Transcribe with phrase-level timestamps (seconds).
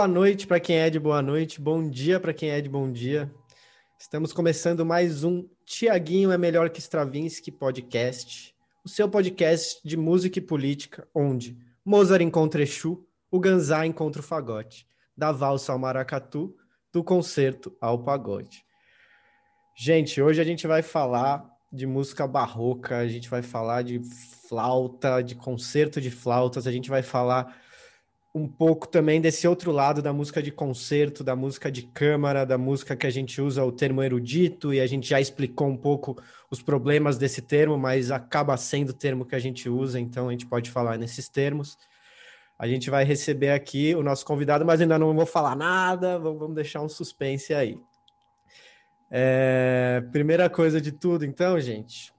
[0.00, 2.90] Boa noite para quem é de boa noite, bom dia para quem é de bom
[2.90, 3.30] dia.
[3.98, 10.38] Estamos começando mais um Tiaguinho é melhor que Stravinsky podcast, o seu podcast de música
[10.38, 11.54] e política, onde
[11.84, 16.56] Mozart encontra Exu, o Ganzá encontra o fagote, da valsa ao maracatu,
[16.90, 18.64] do concerto ao pagode.
[19.76, 24.00] Gente, hoje a gente vai falar de música barroca, a gente vai falar de
[24.48, 27.54] flauta, de concerto de flautas, a gente vai falar
[28.34, 32.56] um pouco também desse outro lado da música de concerto, da música de câmara, da
[32.56, 36.16] música que a gente usa o termo erudito, e a gente já explicou um pouco
[36.48, 40.32] os problemas desse termo, mas acaba sendo o termo que a gente usa, então a
[40.32, 41.76] gente pode falar nesses termos.
[42.56, 46.54] A gente vai receber aqui o nosso convidado, mas ainda não vou falar nada, vamos
[46.54, 47.80] deixar um suspense aí.
[49.10, 52.12] É, primeira coisa de tudo, então, gente.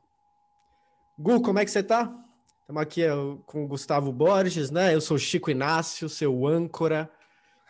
[1.18, 2.21] Gu, como é que você tá?
[2.72, 3.02] Estamos aqui
[3.46, 4.96] com o Gustavo Borges, né?
[4.96, 7.12] Eu sou Chico Inácio, seu âncora.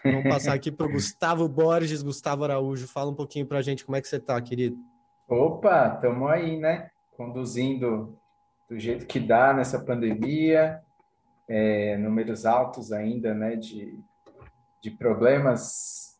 [0.04, 2.88] Vamos passar aqui para o Gustavo Borges, Gustavo Araújo.
[2.88, 4.78] Fala um pouquinho para a gente como é que você tá, querido.
[5.28, 6.92] Opa, estamos aí, né?
[7.18, 8.16] Conduzindo
[8.70, 10.80] do jeito que dá nessa pandemia,
[11.48, 13.56] é, números altos ainda, né?
[13.56, 13.98] De,
[14.84, 16.16] de problemas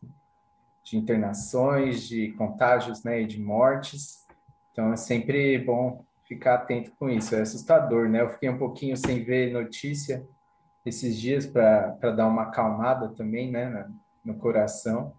[0.82, 4.26] de internações, de contágios né, e de mortes.
[4.72, 7.34] Então é sempre bom ficar atento com isso.
[7.34, 8.22] É assustador, né?
[8.22, 10.26] Eu fiquei um pouquinho sem ver notícia
[10.84, 13.88] esses dias para dar uma acalmada também, né,
[14.24, 15.12] no coração.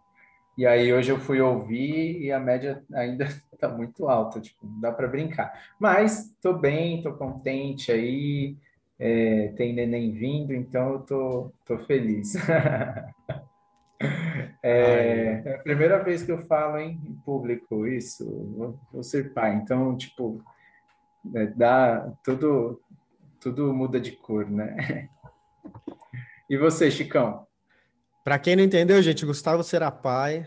[0.58, 4.80] E aí hoje eu fui ouvir e a média ainda está muito alta, tipo, não
[4.80, 5.54] dá para brincar.
[5.80, 8.56] Mas estou bem, estou contente aí,
[9.00, 12.34] é, tem neném vindo, então eu tô, tô feliz.
[14.66, 18.26] É, é, a primeira vez que eu falo hein, em público isso,
[18.56, 20.42] vou, vou ser pai, então, tipo,
[21.56, 22.82] dá, tudo,
[23.40, 25.10] tudo muda de cor, né?
[26.50, 27.48] E você, Chicão?
[28.24, 30.46] Para quem não entendeu, gente, Gustavo será pai,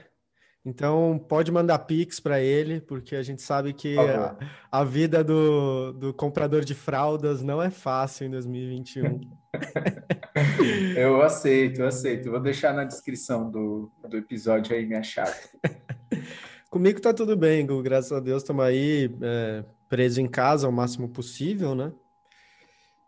[0.67, 4.37] então pode mandar pix para ele, porque a gente sabe que a,
[4.71, 9.21] a, vida do, do comprador de fraldas não é fácil em 2021.
[10.97, 12.31] eu aceito, eu aceito.
[12.33, 15.39] Vou deixar na descrição do, do episódio aí minha chave.
[16.69, 20.73] Comigo tá tudo bem, Gu, graças a Deus estamos aí é, preso em casa o
[20.73, 21.93] máximo possível, né?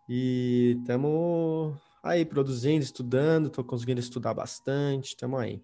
[0.08, 5.62] E estamos aí produzindo, estudando, estou conseguindo estudar bastante, estamos aí.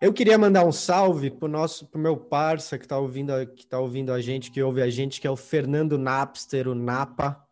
[0.00, 3.78] Eu queria mandar um salve pro nosso, pro meu parça que está ouvindo, que tá
[3.78, 7.42] ouvindo a gente, que ouve a gente, que é o Fernando Napster, o Napa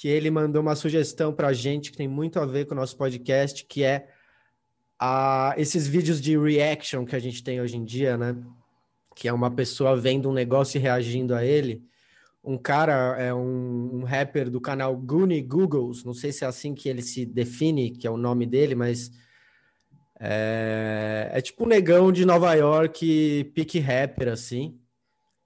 [0.00, 2.76] que ele mandou uma sugestão para a gente que tem muito a ver com o
[2.76, 4.06] nosso podcast, que é
[4.96, 8.36] a, esses vídeos de reaction que a gente tem hoje em dia, né?
[9.16, 11.82] Que é uma pessoa vendo um negócio e reagindo a ele.
[12.48, 16.74] Um cara é um, um rapper do canal Goonie Googles, não sei se é assim
[16.74, 19.10] que ele se define, que é o nome dele, mas
[20.18, 24.80] é, é tipo um negão de Nova York, pique rapper, assim.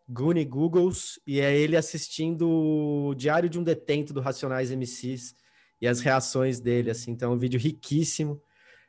[0.08, 5.34] Goonie Googles, e é ele assistindo o Diário de um Detento do Racionais MCs
[5.80, 8.40] e as reações dele, assim, então é um vídeo riquíssimo.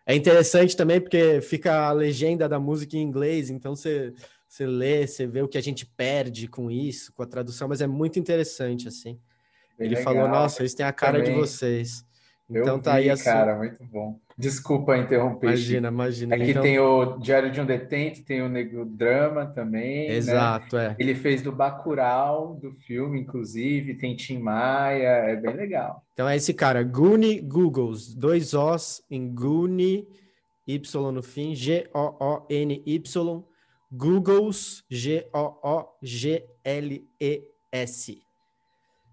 [0.06, 4.14] É interessante também porque fica a legenda da música em inglês, então você,
[4.54, 7.82] você lê, você vê o que a gente perde com isso, com a tradução, mas
[7.82, 9.20] é muito interessante, assim.
[9.80, 11.34] Bem ele legal, falou, nossa, eles têm a cara também.
[11.34, 12.06] de vocês.
[12.48, 13.24] Então Eu tá vi, aí assim.
[13.24, 14.20] Cara, muito bom.
[14.38, 15.48] Desculpa interromper.
[15.48, 16.36] Imagina, imagina.
[16.36, 16.62] Aqui então...
[16.62, 20.10] tem o Diário de um Detente, tem o Negro Drama também.
[20.10, 20.16] Né?
[20.18, 20.96] Exato, né?
[21.00, 21.02] é.
[21.02, 26.06] Ele fez do Bacurau, do filme, inclusive, tem Tim Maia, é bem legal.
[26.14, 30.08] Então é esse cara, Goonie Googles, dois Os em Goonie,
[30.68, 33.44] Y no fim, G-O-O-N-Y,
[33.94, 35.44] Googles, G-O-O-G-L-E-S.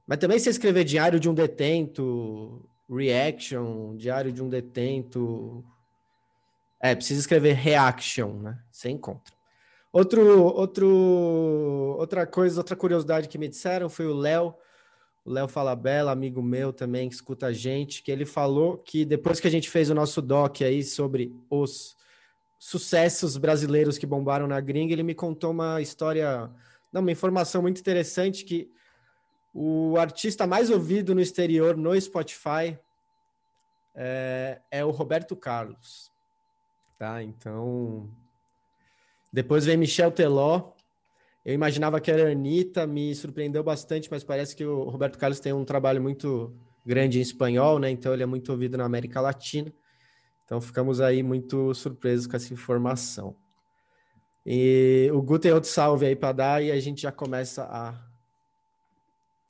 [0.06, 5.64] Mas também se escrever Diário de um Detento, reaction, diário de um detento.
[6.80, 8.58] É, precisa escrever reaction, né?
[8.70, 9.34] Você encontra.
[9.92, 14.54] Outro, outro, outra coisa, outra curiosidade que me disseram foi o Léo,
[15.24, 19.40] o Léo Falabella, amigo meu também, que escuta a gente, que ele falou que depois
[19.40, 21.96] que a gente fez o nosso doc aí sobre os
[22.60, 26.50] sucessos brasileiros que bombaram na gringa, ele me contou uma história,
[26.92, 28.70] não, uma informação muito interessante que
[29.54, 32.78] o artista mais ouvido no exterior no Spotify
[33.94, 36.12] é, é o Roberto Carlos.
[36.98, 37.22] Tá?
[37.22, 38.10] Então,
[39.32, 40.72] depois vem Michel Teló.
[41.42, 45.54] Eu imaginava que era Anitta, me surpreendeu bastante, mas parece que o Roberto Carlos tem
[45.54, 46.54] um trabalho muito
[46.84, 47.90] grande em espanhol, né?
[47.90, 49.72] Então ele é muito ouvido na América Latina.
[50.50, 53.36] Então ficamos aí muito surpresos com essa informação.
[54.44, 57.94] E o Gu tem outro salve aí para dar e a gente já começa a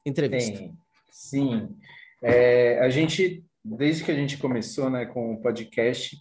[0.05, 0.59] entrevista.
[0.59, 0.77] Sim,
[1.11, 1.77] sim.
[2.21, 6.21] É, a gente desde que a gente começou né, com o podcast,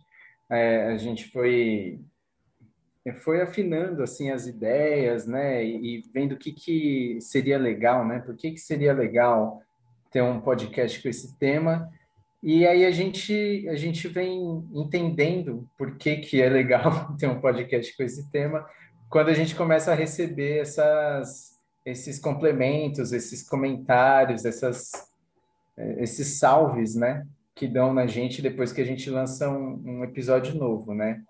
[0.49, 1.99] é, a gente foi
[3.25, 8.33] foi afinando assim as ideias, né, e vendo o que, que seria legal, né, por
[8.33, 9.61] que, que seria legal
[10.09, 11.91] ter um podcast com esse tema.
[12.41, 17.41] E aí a gente a gente vem entendendo por que, que é legal ter um
[17.41, 18.65] podcast com esse tema
[19.09, 24.91] quando a gente começa a receber essas esses complementos, esses comentários, essas
[25.97, 27.25] esses salves, né,
[27.55, 31.21] que dão na gente depois que a gente lança um, um episódio novo, né?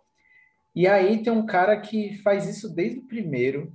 [0.75, 3.71] E aí tem um cara que faz isso desde o primeiro,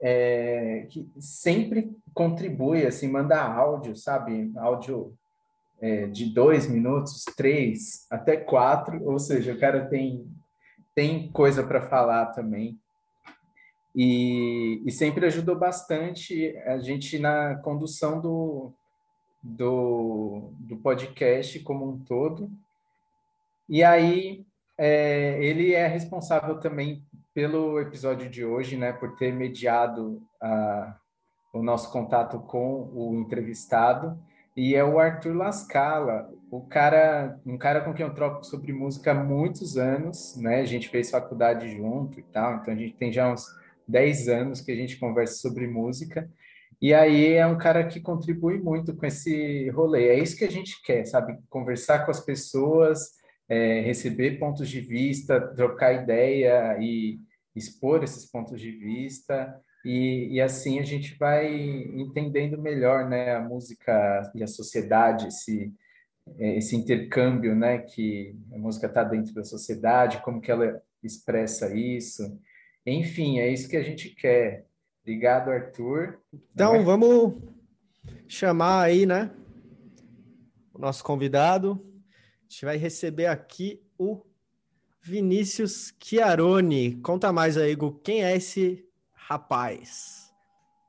[0.00, 4.52] é, que sempre contribui, assim, manda áudio, sabe?
[4.56, 5.16] Áudio
[5.80, 10.26] é, de dois minutos, três, até quatro, ou seja, o cara tem,
[10.94, 12.78] tem coisa para falar também.
[13.94, 18.72] E, e sempre ajudou bastante a gente na condução do,
[19.42, 22.50] do, do podcast como um todo.
[23.68, 24.46] E aí,
[24.78, 27.04] é, ele é responsável também
[27.34, 30.96] pelo episódio de hoje, né, por ter mediado a,
[31.52, 34.18] o nosso contato com o entrevistado,
[34.56, 39.12] e é o Arthur Lascala, o cara, um cara com quem eu troco sobre música
[39.12, 43.12] há muitos anos, né, a gente fez faculdade junto e tal, então a gente tem
[43.12, 43.44] já uns
[43.86, 46.28] 10 anos que a gente conversa sobre música,
[46.80, 50.08] e aí é um cara que contribui muito com esse rolê.
[50.08, 51.38] É isso que a gente quer, sabe?
[51.50, 53.10] Conversar com as pessoas,
[53.46, 57.18] é, receber pontos de vista, trocar ideia e
[57.54, 59.54] expor esses pontos de vista.
[59.84, 65.72] E, e assim a gente vai entendendo melhor né, a música e a sociedade, esse,
[66.38, 71.74] é, esse intercâmbio, né, que a música está dentro da sociedade, como que ela expressa
[71.74, 72.38] isso.
[72.84, 74.66] Enfim, é isso que a gente quer
[75.02, 76.20] Obrigado, Arthur.
[76.32, 76.82] Então, é?
[76.82, 77.34] vamos
[78.28, 79.30] chamar aí, né?
[80.74, 81.84] O nosso convidado.
[82.14, 84.22] A gente vai receber aqui o
[85.02, 86.96] Vinícius Chiaroni.
[86.96, 88.86] Conta mais aí, Igor, quem é esse
[89.30, 90.34] rapaz?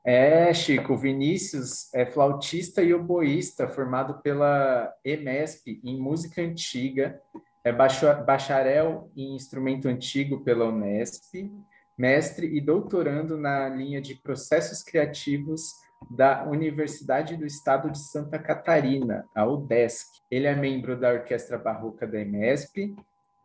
[0.04, 7.20] É, Chico, Vinícius é flautista e oboísta, formado pela EMESP em música antiga,
[7.62, 11.48] é bacharel em instrumento antigo pela Unesp,
[11.96, 15.74] mestre e doutorando na linha de processos criativos
[16.10, 20.20] da Universidade do Estado de Santa Catarina, a UDESC.
[20.28, 22.96] Ele é membro da Orquestra Barroca da EMESP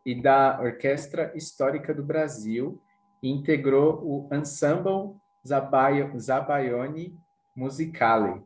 [0.03, 2.81] e da Orquestra Histórica do Brasil
[3.21, 5.15] integrou o Ensemble
[5.45, 7.19] Zabaione
[7.55, 8.43] Musicale.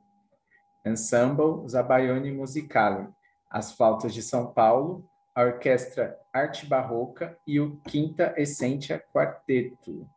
[0.86, 3.08] Ensemble Zabaione Musicale.
[3.50, 10.08] As Flautas de São Paulo, a Orquestra Arte Barroca e o Quinta Essentia Quarteto.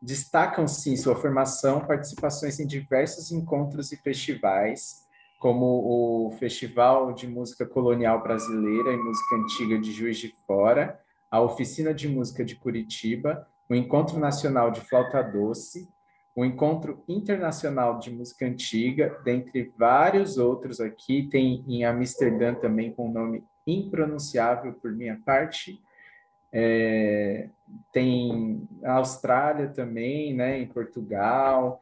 [0.00, 5.06] Destacam-se em sua formação participações em diversos encontros e festivais,
[5.38, 11.40] como o Festival de Música Colonial Brasileira e Música Antiga de Juiz de Fora, a
[11.40, 15.88] Oficina de Música de Curitiba, o Encontro Nacional de Flauta Doce,
[16.34, 23.08] o Encontro Internacional de Música Antiga, dentre vários outros aqui, tem em Amsterdã também com
[23.08, 25.82] o nome impronunciável por minha parte.
[26.52, 27.48] É,
[27.92, 31.80] tem a Austrália também, né, em Portugal.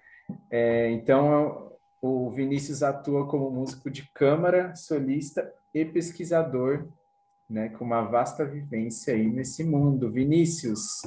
[0.50, 6.88] É, então, o Vinícius atua como músico de câmara, solista e pesquisador,
[7.48, 10.10] né, com uma vasta vivência aí nesse mundo.
[10.10, 11.02] Vinícius,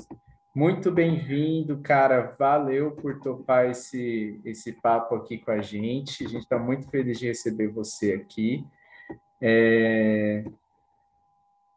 [0.56, 2.34] muito bem-vindo, cara.
[2.38, 6.26] Valeu por topar esse, esse papo aqui com a gente.
[6.26, 8.66] A gente está muito feliz de receber você aqui.
[9.42, 10.44] É,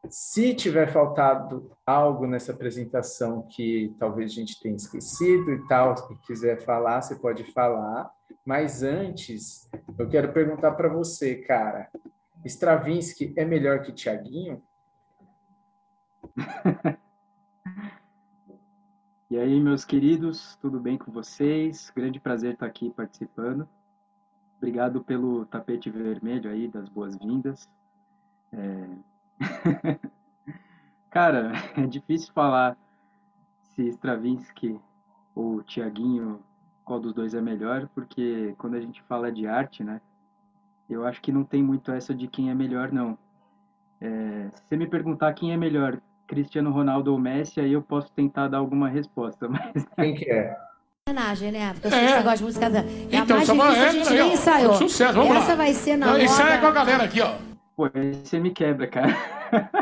[0.09, 6.17] se tiver faltado algo nessa apresentação que talvez a gente tenha esquecido e tal, se
[6.27, 8.11] quiser falar, você pode falar.
[8.45, 11.89] Mas antes, eu quero perguntar para você, cara,
[12.45, 14.63] Stravinsky é melhor que Tiaguinho?
[19.31, 21.93] e aí, meus queridos, tudo bem com vocês?
[21.95, 23.69] Grande prazer estar aqui participando.
[24.59, 27.69] Obrigado pelo tapete vermelho aí, das boas-vindas.
[28.53, 28.87] É,
[31.13, 32.77] Cara, é difícil falar
[33.75, 34.81] se Stravinsky
[35.35, 36.43] ou Tiaguinho,
[36.85, 40.01] qual dos dois é melhor, porque quando a gente fala de arte, né,
[40.93, 43.17] eu acho que não tem muito essa de quem é melhor, não.
[44.01, 48.11] É, se você me perguntar quem é melhor, Cristiano Ronaldo ou Messi, aí eu posso
[48.13, 49.87] tentar dar alguma resposta, mas...
[49.97, 50.57] Quem que é?
[51.09, 51.73] homenagem, né?
[51.73, 52.67] Porque eu sei que você gosta de música.
[52.67, 54.75] É então, a mais difícil, é, a gente aí, nem ensaiou.
[54.75, 55.55] Sucesso, vamos Essa lá.
[55.57, 56.25] vai ser na Não, moda.
[56.25, 57.35] Ensaia com a galera aqui, ó.
[57.77, 59.15] Pô, aí você me quebra, cara.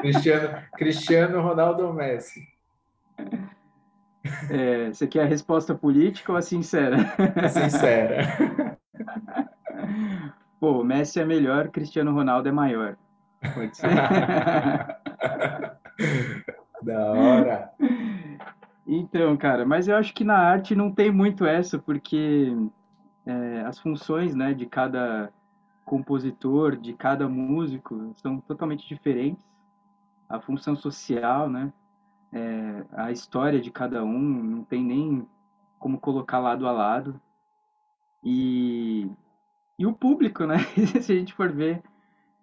[0.01, 2.49] Cristiano, Cristiano Ronaldo ou Messi?
[4.51, 6.97] É, você quer a resposta política ou a sincera?
[7.49, 8.77] Sincera.
[10.61, 12.97] Pô, Messi é melhor, Cristiano Ronaldo é maior.
[13.55, 13.89] Pode ser.
[16.83, 17.73] da hora.
[18.87, 22.53] Então, cara, mas eu acho que na arte não tem muito essa, porque
[23.25, 25.33] é, as funções, né, de cada
[25.85, 29.45] compositor, de cada músico, são totalmente diferentes.
[30.29, 31.73] A função social, né,
[32.33, 35.27] é, a história de cada um, não tem nem
[35.79, 37.21] como colocar lado a lado.
[38.23, 39.11] E,
[39.81, 40.59] e o público, né?
[41.01, 41.83] Se a gente for ver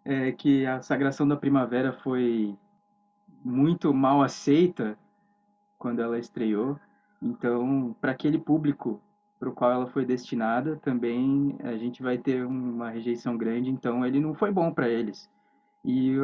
[0.04, 2.58] é, que a Sagração da Primavera foi
[3.46, 4.98] muito mal aceita
[5.78, 6.80] quando ela estreou.
[7.22, 9.00] Então, para aquele público
[9.40, 13.70] para o qual ela foi destinada, também a gente vai ter uma rejeição grande.
[13.70, 15.30] Então, ele não foi bom para eles.
[15.86, 16.16] E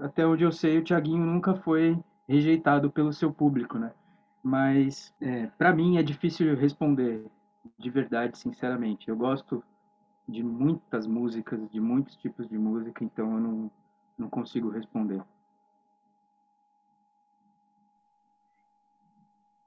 [0.00, 3.92] até onde eu sei, o Tiaguinho nunca foi rejeitado pelo seu público, né?
[4.42, 7.26] Mas é, para mim é difícil responder
[7.78, 9.10] de verdade, sinceramente.
[9.10, 9.62] Eu gosto
[10.32, 13.70] de muitas músicas, de muitos tipos de música, então eu não,
[14.18, 15.22] não consigo responder.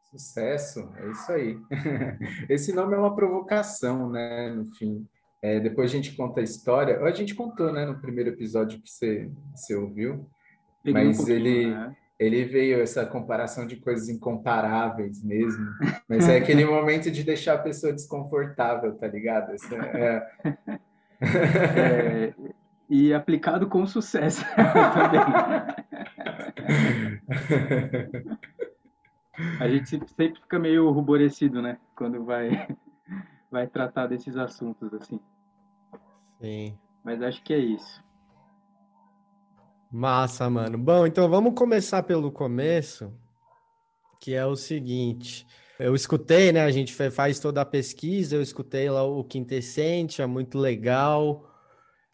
[0.10, 1.60] Sucesso, é isso aí.
[2.50, 4.50] Esse nome é uma provocação, né?
[4.50, 5.08] No fim.
[5.42, 7.02] É, depois a gente conta a história.
[7.02, 10.28] A gente contou, né, no primeiro episódio que você, você ouviu.
[10.82, 11.96] Peguei mas um ele, né?
[12.18, 15.66] Ele veio essa comparação de coisas incomparáveis mesmo.
[16.08, 19.52] Mas é aquele momento de deixar a pessoa desconfortável, tá ligado?
[19.52, 20.28] Essa, é...
[21.22, 22.34] é...
[22.90, 25.22] e aplicado com sucesso também.
[29.60, 31.78] A gente sempre fica meio ruborecido, né?
[31.96, 32.68] Quando vai,
[33.52, 35.20] vai tratar desses assuntos, assim.
[36.40, 36.78] Sim.
[37.04, 38.05] Mas acho que é isso.
[39.96, 40.78] Massa, mano.
[40.78, 43.14] Bom, então vamos começar pelo começo,
[44.20, 45.46] que é o seguinte.
[45.80, 46.64] Eu escutei, né?
[46.64, 51.52] A gente faz toda a pesquisa, eu escutei lá o Quintessente, é muito legal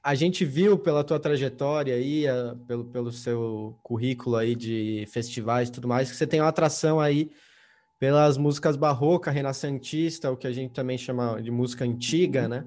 [0.03, 2.25] a gente viu pela tua trajetória aí,
[2.67, 6.99] pelo, pelo seu currículo aí de festivais e tudo mais, que você tem uma atração
[6.99, 7.31] aí
[7.99, 12.65] pelas músicas barroca, renascentista, o que a gente também chama de música antiga, né?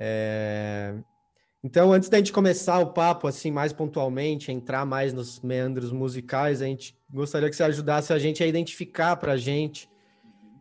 [0.00, 0.94] É...
[1.62, 6.62] Então, antes da gente começar o papo, assim, mais pontualmente, entrar mais nos meandros musicais,
[6.62, 9.90] a gente gostaria que você ajudasse a gente a identificar para a gente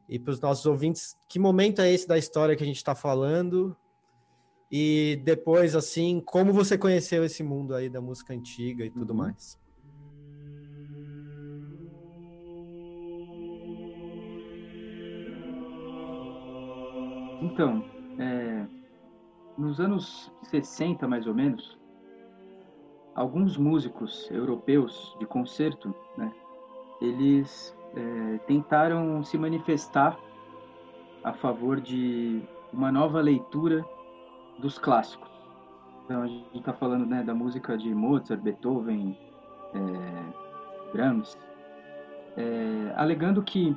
[0.10, 2.96] e para os nossos ouvintes que momento é esse da história que a gente está
[2.96, 3.78] falando
[4.72, 9.18] e depois, assim, como você conheceu esse mundo aí da música antiga e tudo uhum.
[9.18, 9.58] mais?
[17.40, 17.97] Então,
[19.58, 21.78] nos anos 60, mais ou menos,
[23.16, 26.32] alguns músicos europeus de concerto, né,
[27.02, 30.18] eles é, tentaram se manifestar
[31.24, 33.84] a favor de uma nova leitura
[34.60, 35.30] dos clássicos.
[36.06, 39.18] Então a gente está falando né, da música de Mozart, Beethoven,
[39.74, 41.38] é, Brahms,
[42.38, 43.76] é, alegando que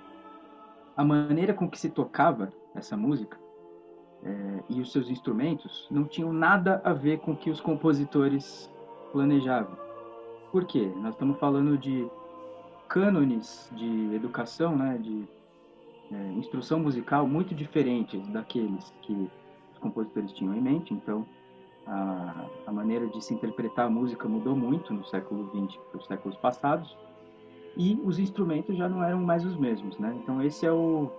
[0.96, 3.38] a maneira com que se tocava essa música
[4.24, 8.70] é, e os seus instrumentos não tinham nada a ver com o que os compositores
[9.12, 9.76] planejavam.
[10.52, 10.90] Por quê?
[10.96, 12.08] Nós estamos falando de
[12.88, 15.24] cânones de educação, né, de
[16.12, 19.30] é, instrução musical muito diferentes daqueles que
[19.80, 20.92] compositores tinham em mente.
[20.92, 21.26] Então,
[21.86, 26.06] a, a maneira de se interpretar a música mudou muito no século XX para os
[26.06, 26.96] séculos passados
[27.76, 30.16] e os instrumentos já não eram mais os mesmos, né?
[30.22, 31.10] Então, esse é o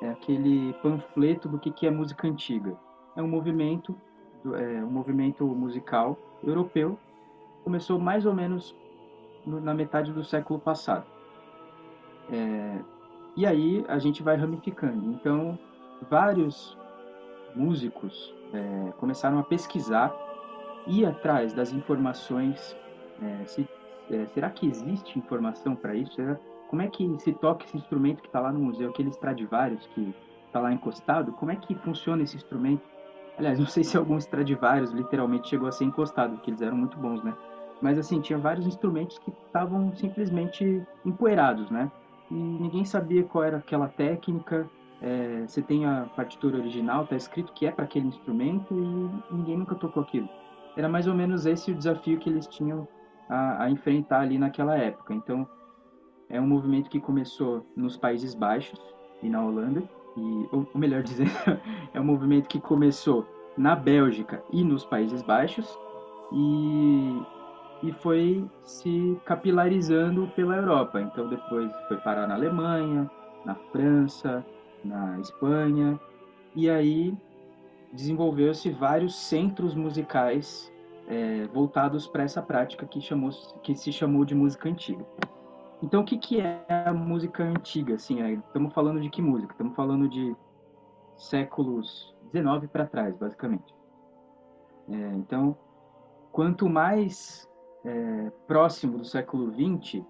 [0.00, 2.76] é aquele panfleto do que que é música antiga.
[3.14, 3.96] É um movimento,
[4.54, 6.98] é um movimento musical europeu.
[7.64, 8.74] Começou mais ou menos
[9.44, 11.06] no, na metade do século passado.
[12.30, 12.78] É,
[13.36, 15.12] e aí a gente vai ramificando.
[15.12, 15.58] Então,
[16.10, 16.76] vários
[17.54, 20.14] músicos é, começaram a pesquisar,
[20.86, 22.76] ir atrás das informações.
[23.22, 23.68] É, se,
[24.10, 26.12] é, será que existe informação para isso?
[26.14, 26.38] Será,
[26.68, 30.14] como é que se toca esse instrumento que está lá no museu, aquele Stradivarius que
[30.46, 31.32] está lá encostado?
[31.32, 32.82] Como é que funciona esse instrumento?
[33.38, 36.98] Aliás, não sei se algum Stradivarius literalmente chegou a ser encostado, porque eles eram muito
[36.98, 37.34] bons, né?
[37.80, 41.90] Mas assim, tinha vários instrumentos que estavam simplesmente empoeirados, né?
[42.30, 44.68] E ninguém sabia qual era aquela técnica,
[45.00, 49.58] é, você tem a partitura original, está escrito que é para aquele instrumento e ninguém
[49.58, 50.28] nunca tocou aquilo.
[50.76, 52.88] Era mais ou menos esse o desafio que eles tinham
[53.28, 55.14] a, a enfrentar ali naquela época.
[55.14, 55.46] Então,
[56.28, 58.80] é um movimento que começou nos Países Baixos
[59.22, 59.82] e na Holanda,
[60.16, 61.30] e, ou, melhor dizendo,
[61.92, 65.78] é um movimento que começou na Bélgica e nos Países Baixos
[66.32, 67.22] e,
[67.82, 71.00] e foi se capilarizando pela Europa.
[71.00, 73.10] Então, depois foi parar na Alemanha,
[73.44, 74.44] na França,
[74.84, 75.98] na Espanha.
[76.54, 77.14] E aí,
[77.92, 80.72] desenvolveu-se vários centros musicais
[81.08, 83.30] é, voltados para essa prática que, chamou,
[83.62, 85.04] que se chamou de música antiga.
[85.82, 87.94] Então, o que, que é a música antiga?
[87.94, 89.52] Assim, é, estamos falando de que música?
[89.52, 90.34] Estamos falando de
[91.16, 93.74] séculos 19 para trás, basicamente.
[94.88, 95.56] É, então,
[96.32, 97.48] quanto mais
[97.84, 100.04] é, próximo do século 20,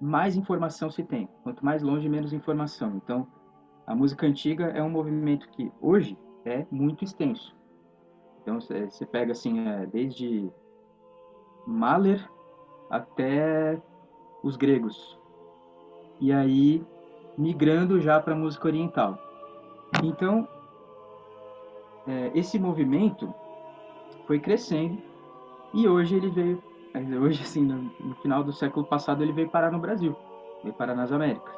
[0.00, 1.28] mais informação se tem.
[1.42, 2.96] Quanto mais longe, menos informação.
[2.96, 3.26] Então,
[3.86, 7.56] a música antiga é um movimento que hoje é muito extenso.
[8.42, 10.50] Então, você pega assim, é, desde
[11.66, 12.26] Mahler
[12.90, 13.80] até
[14.42, 15.18] os gregos.
[16.20, 16.84] E aí,
[17.36, 19.18] migrando já para a música oriental.
[20.02, 20.46] Então,
[22.06, 23.32] é, esse movimento
[24.26, 25.00] foi crescendo
[25.72, 26.62] e hoje ele veio,
[27.20, 30.16] hoje assim, no, no, final do século passado ele veio parar no Brasil,
[30.62, 31.54] veio parar nas Américas.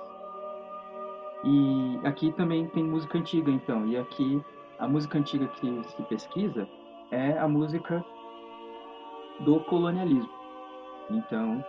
[1.44, 4.44] E aqui também tem música antiga, então, e aqui
[4.78, 6.68] a música antiga que se pesquisa
[7.10, 8.04] é a música
[9.40, 10.30] do colonialismo.
[11.10, 11.64] Então,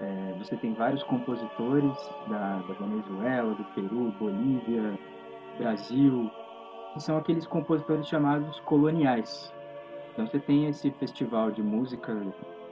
[0.00, 1.96] é, você tem vários compositores
[2.28, 4.98] da, da Venezuela, do Peru, Bolívia,
[5.58, 6.30] Brasil,
[6.92, 9.52] que são aqueles compositores chamados coloniais.
[10.12, 12.12] Então você tem esse festival de música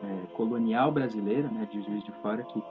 [0.03, 2.63] é, colonial brasileira, né, de Juiz de Fora, que,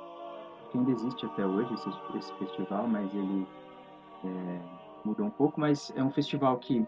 [0.75, 3.47] ainda existe até hoje, esse, esse festival, mas ele
[4.25, 4.59] é,
[5.05, 6.85] mudou um pouco, mas é um festival que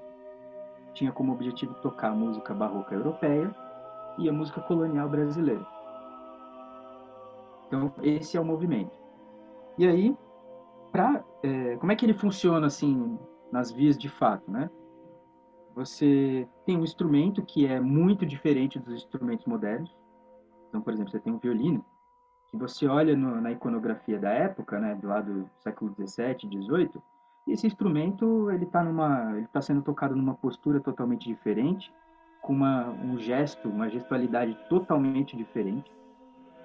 [0.93, 3.53] tinha como objetivo tocar música barroca europeia
[4.17, 5.74] e a música colonial brasileira.
[7.67, 8.97] Então, esse é o movimento.
[9.77, 10.15] E aí,
[10.91, 13.17] pra, é, como é que ele funciona assim
[13.51, 14.69] nas vias de fato, né?
[15.75, 19.93] Você tem um instrumento que é muito diferente dos instrumentos modernos.
[20.69, 21.83] Então, por exemplo, você tem um violino
[22.49, 27.01] que você olha no, na iconografia da época, né, do lado do século 17, 18,
[27.47, 31.93] e esse instrumento ele está numa, ele está sendo tocado numa postura totalmente diferente,
[32.41, 35.91] com uma, um gesto, uma gestualidade totalmente diferente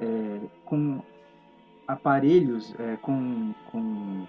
[0.01, 1.03] é, com
[1.87, 4.27] aparelhos, é, com, com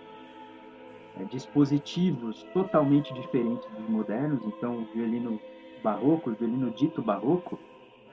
[1.20, 4.44] é, dispositivos totalmente diferentes dos modernos.
[4.46, 5.40] Então, o violino
[5.84, 7.60] barroco, o violino dito barroco,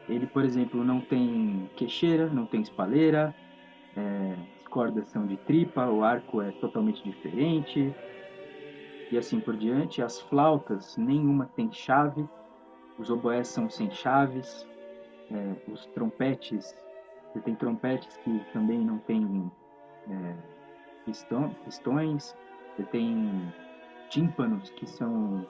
[0.08, 3.34] ele, por exemplo, não tem queixeira, não tem espalheira,
[3.96, 7.94] é, as cordas são de tripa, o arco é totalmente diferente,
[9.10, 10.02] e assim por diante.
[10.02, 12.26] As flautas, nenhuma tem chave,
[12.98, 14.66] os oboés são sem chaves,
[15.30, 16.74] é, os trompetes
[17.32, 19.50] você tem trompetes que também não tem
[20.10, 20.34] é,
[21.04, 22.36] pistões.
[22.76, 23.52] Você tem
[24.08, 25.46] tímpanos que são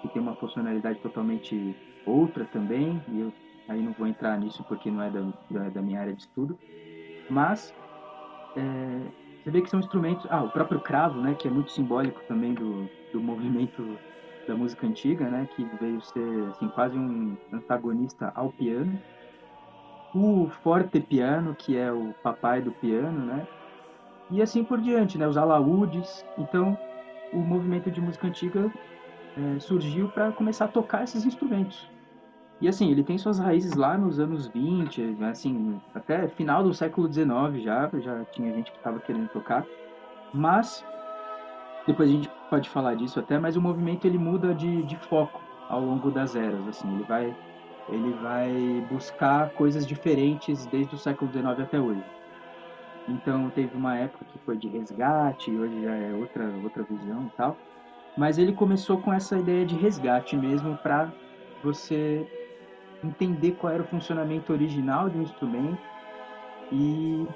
[0.00, 3.02] que tem uma funcionalidade totalmente outra também.
[3.08, 3.32] E eu
[3.68, 5.20] aí não vou entrar nisso porque não é da,
[5.50, 6.58] da, da minha área de estudo.
[7.30, 7.74] Mas
[8.56, 9.00] é,
[9.42, 10.26] você vê que são instrumentos.
[10.30, 13.98] Ah, o próprio cravo, né, que é muito simbólico também do, do movimento
[14.46, 19.00] da música antiga, né, que veio ser assim quase um antagonista ao piano
[20.14, 23.46] o forte piano, que é o papai do piano, né?
[24.30, 25.26] E assim por diante, né?
[25.26, 26.24] Os alaúdes.
[26.38, 26.76] Então,
[27.32, 28.70] o movimento de música antiga
[29.36, 31.90] é, surgiu para começar a tocar esses instrumentos.
[32.60, 37.08] E assim, ele tem suas raízes lá nos anos 20, assim, até final do século
[37.08, 39.66] 19 já, já tinha gente que estava querendo tocar.
[40.32, 40.84] Mas,
[41.86, 45.40] depois a gente pode falar disso até, mas o movimento ele muda de, de foco
[45.68, 47.36] ao longo das eras, assim, ele vai
[47.92, 52.02] ele vai buscar coisas diferentes desde o século XIX até hoje.
[53.08, 57.36] Então teve uma época que foi de resgate, hoje já é outra outra visão e
[57.36, 57.56] tal.
[58.16, 61.12] Mas ele começou com essa ideia de resgate mesmo para
[61.62, 62.26] você
[63.02, 65.82] entender qual era o funcionamento original de um instrumento
[66.70, 67.26] e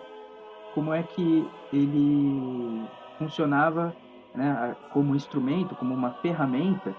[0.75, 2.87] como é que ele
[3.19, 3.97] funcionava
[4.35, 6.95] né, como instrumento, como uma ferramenta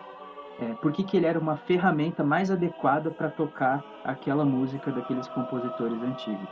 [0.60, 5.28] é, por que, que ele era uma ferramenta mais adequada para tocar aquela música daqueles
[5.28, 6.50] compositores antigos.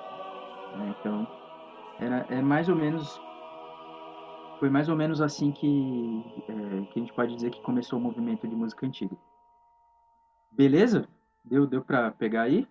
[0.77, 0.95] Né?
[0.99, 1.27] Então,
[1.99, 3.19] era, é mais ou menos
[4.59, 8.01] foi mais ou menos assim que, é, que a gente pode dizer que começou o
[8.01, 9.15] movimento de música antiga.
[10.51, 11.07] Beleza?
[11.43, 12.65] Deu, deu para pegar aí?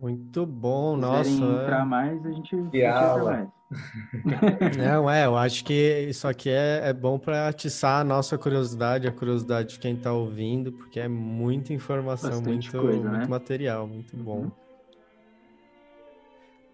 [0.00, 1.24] Muito bom, Se nossa.
[1.24, 1.62] Se é.
[1.62, 3.48] entrar mais, a gente, a gente mais.
[4.78, 9.06] Não, é, eu acho que isso aqui é, é bom para atiçar a nossa curiosidade,
[9.06, 13.26] a curiosidade de quem está ouvindo, porque é muita informação, Bastante muito, coisa, muito né?
[13.28, 14.40] material, muito bom.
[14.40, 14.50] Uhum.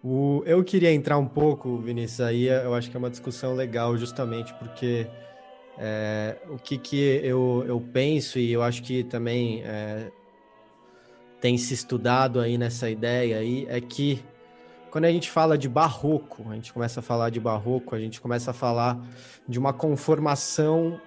[0.03, 3.97] O, eu queria entrar um pouco, Vinícius, aí eu acho que é uma discussão legal,
[3.97, 5.07] justamente porque
[5.77, 10.11] é, o que, que eu, eu penso, e eu acho que também é,
[11.39, 14.23] tem se estudado aí nessa ideia aí é que
[14.91, 18.19] quando a gente fala de barroco, a gente começa a falar de barroco, a gente
[18.21, 18.99] começa a falar
[19.47, 20.99] de uma conformação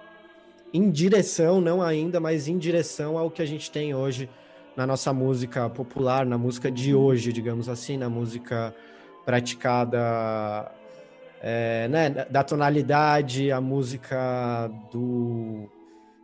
[0.73, 4.29] em direção, não ainda, mas em direção ao que a gente tem hoje
[4.75, 8.73] na nossa música popular, na música de hoje, digamos assim, na música
[9.25, 10.71] praticada
[11.41, 15.69] é, né, da tonalidade, a música do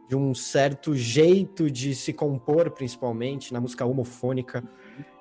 [0.08, 4.63] de um certo jeito de se compor, principalmente na música homofônica.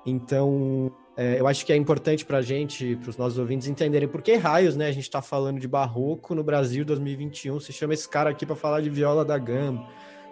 [0.05, 4.07] Então, é, eu acho que é importante para a gente, para os nossos ouvintes, entenderem
[4.07, 4.87] por que raios, né?
[4.87, 7.59] A gente está falando de barroco no Brasil 2021.
[7.59, 9.83] Se chama esse cara aqui para falar de viola da gamba.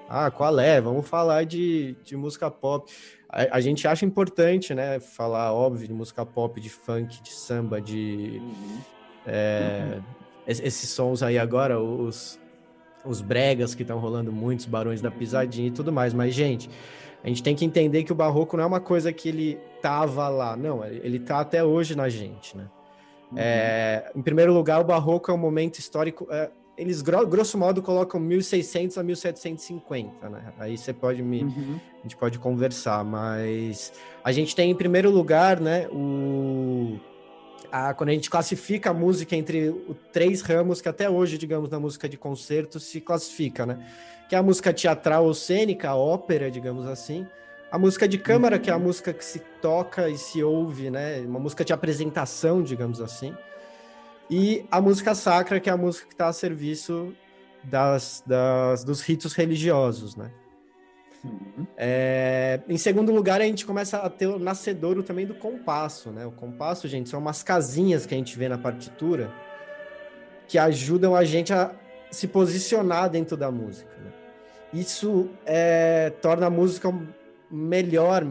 [0.07, 0.79] Ah, qual é?
[0.79, 2.91] Vamos falar de, de música pop.
[3.27, 4.99] A, a, gente acha importante, né?
[4.99, 8.39] Falar, óbvio, de música pop, de funk, de samba, de.
[8.39, 8.77] Uhum.
[9.25, 10.03] É, uhum.
[10.45, 12.39] Esses sons aí agora, os,
[13.03, 16.13] os bregas que estão rolando muitos, barões da pisadinha e tudo mais.
[16.13, 16.69] Mas, gente,
[17.23, 20.27] a gente tem que entender que o barroco não é uma coisa que ele tava
[20.29, 22.65] lá, não, ele tá até hoje na gente, né?
[23.31, 23.37] Uhum.
[23.37, 26.25] É, em primeiro lugar, o barroco é um momento histórico.
[26.31, 30.53] É, eles, grosso modo, colocam 1600 a 1750, né?
[30.57, 31.43] Aí você pode me.
[31.43, 31.79] Uhum.
[31.99, 33.93] A gente pode conversar, mas
[34.23, 36.99] a gente tem, em primeiro lugar, né, o
[37.71, 41.69] a, quando a gente classifica a música entre os três ramos que até hoje, digamos,
[41.69, 43.85] na música de concerto se classifica, né?
[44.27, 47.27] Que é a música teatral ou cênica, a ópera, digamos assim.
[47.71, 51.19] A música de câmara, que é a música que se toca e se ouve, né?
[51.21, 53.35] Uma música de apresentação, digamos assim.
[54.29, 57.13] E a música sacra, que é a música que está a serviço
[57.63, 60.31] das, das, dos ritos religiosos, né?
[61.75, 66.25] É, em segundo lugar, a gente começa a ter o nascedouro também do compasso, né?
[66.25, 69.31] O compasso, gente, são umas casinhas que a gente vê na partitura
[70.47, 71.73] que ajudam a gente a
[72.11, 73.91] se posicionar dentro da música.
[73.97, 74.11] Né?
[74.73, 76.93] Isso é, torna a música
[77.55, 78.25] melhor,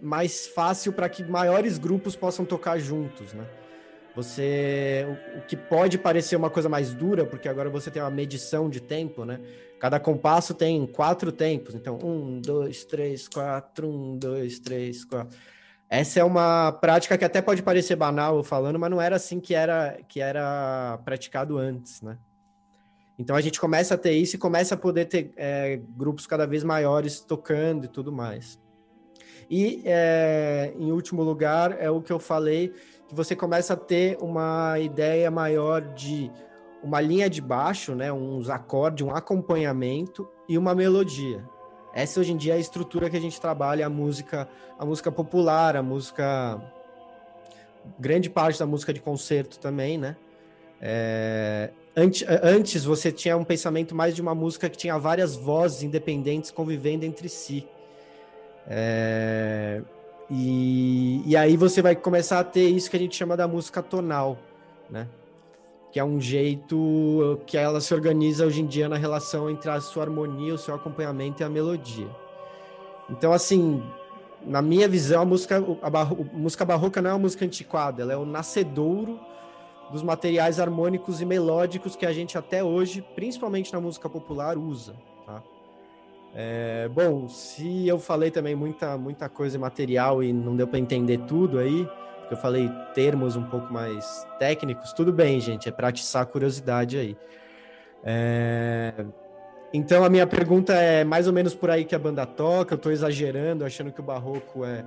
[0.00, 3.46] mais fácil para que maiores grupos possam tocar juntos, né?
[4.14, 5.06] Você,
[5.38, 8.80] o, que pode parecer uma coisa mais dura, porque agora você tem uma medição de
[8.80, 9.40] tempo, né?
[9.80, 15.36] Cada compasso tem quatro tempos, então um, dois, três, quatro, um, dois, três, quatro.
[15.88, 19.54] Essa é uma prática que até pode parecer banal falando, mas não era assim que
[19.54, 22.18] era que era praticado antes, né?
[23.18, 26.46] Então a gente começa a ter isso e começa a poder ter é, grupos cada
[26.46, 28.58] vez maiores tocando e tudo mais.
[29.50, 32.72] E é, em último lugar é o que eu falei
[33.08, 36.30] que você começa a ter uma ideia maior de
[36.82, 41.44] uma linha de baixo, né, uns acordes, um acompanhamento e uma melodia.
[41.94, 44.48] Essa hoje em dia é a estrutura que a gente trabalha a música,
[44.78, 46.60] a música popular, a música
[47.98, 50.16] grande parte da música de concerto também, né?
[50.80, 55.82] É, antes, antes você tinha um pensamento mais de uma música que tinha várias vozes
[55.82, 57.66] independentes convivendo entre si.
[58.66, 59.82] É,
[60.30, 63.82] e, e aí você vai começar a ter isso que a gente chama da música
[63.82, 64.38] tonal,
[64.88, 65.06] né?
[65.90, 69.80] Que é um jeito que ela se organiza hoje em dia na relação entre a
[69.80, 72.08] sua harmonia, o seu acompanhamento e a melodia.
[73.10, 73.82] Então, assim,
[74.46, 78.02] na minha visão, a música, a, barro, a música barroca não é uma música antiquada,
[78.02, 79.20] ela é o nascedouro
[79.92, 84.94] dos materiais harmônicos e melódicos que a gente até hoje, principalmente na música popular, usa.
[85.26, 85.42] Tá?
[86.34, 91.18] É, bom, se eu falei também muita, muita coisa material e não deu para entender
[91.26, 91.86] tudo aí,
[92.20, 96.26] porque eu falei termos um pouco mais técnicos, tudo bem, gente, é para atiçar a
[96.26, 97.16] curiosidade aí.
[98.02, 99.04] É,
[99.72, 102.76] então a minha pergunta é mais ou menos por aí que a banda toca, eu
[102.76, 104.84] estou exagerando, achando que o barroco é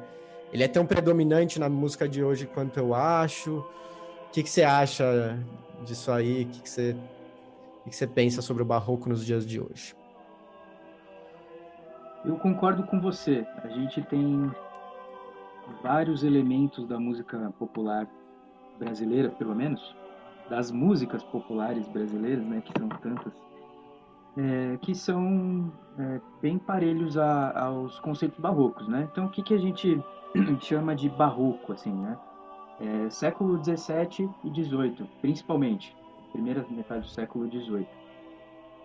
[0.55, 3.65] ele é tão predominante na música de hoje quanto eu acho.
[4.35, 5.39] Que, que você acha
[5.85, 6.43] disso aí?
[6.43, 6.93] O que, você,
[7.85, 9.95] que, que pensa sobre o barroco nos dias de hoje?
[12.25, 13.47] Eu concordo com você.
[13.63, 14.51] A gente tem
[15.81, 18.09] vários elementos da música popular
[18.77, 19.95] brasileira, pelo menos,
[20.49, 23.33] das músicas populares brasileiras, né, que são tantas,
[24.35, 29.07] é, que são é, bem parelhos a, aos conceitos barrocos, né?
[29.09, 29.97] Então, o que, que a gente
[30.59, 32.17] chama de barroco, assim, né?
[32.79, 35.95] É, século 17 e 18, principalmente,
[36.31, 37.87] primeira metade do século 18.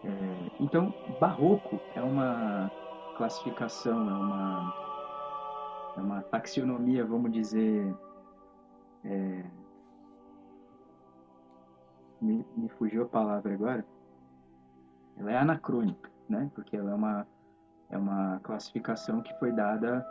[0.04, 0.08] É,
[0.60, 2.70] então, barroco é uma
[3.16, 4.74] classificação, é uma,
[5.96, 7.94] é uma taxonomia, vamos dizer.
[9.04, 9.44] É,
[12.20, 13.84] me, me fugiu a palavra agora.
[15.16, 16.50] Ela é anacrônica, né?
[16.54, 17.26] Porque ela é uma,
[17.90, 20.06] é uma classificação que foi dada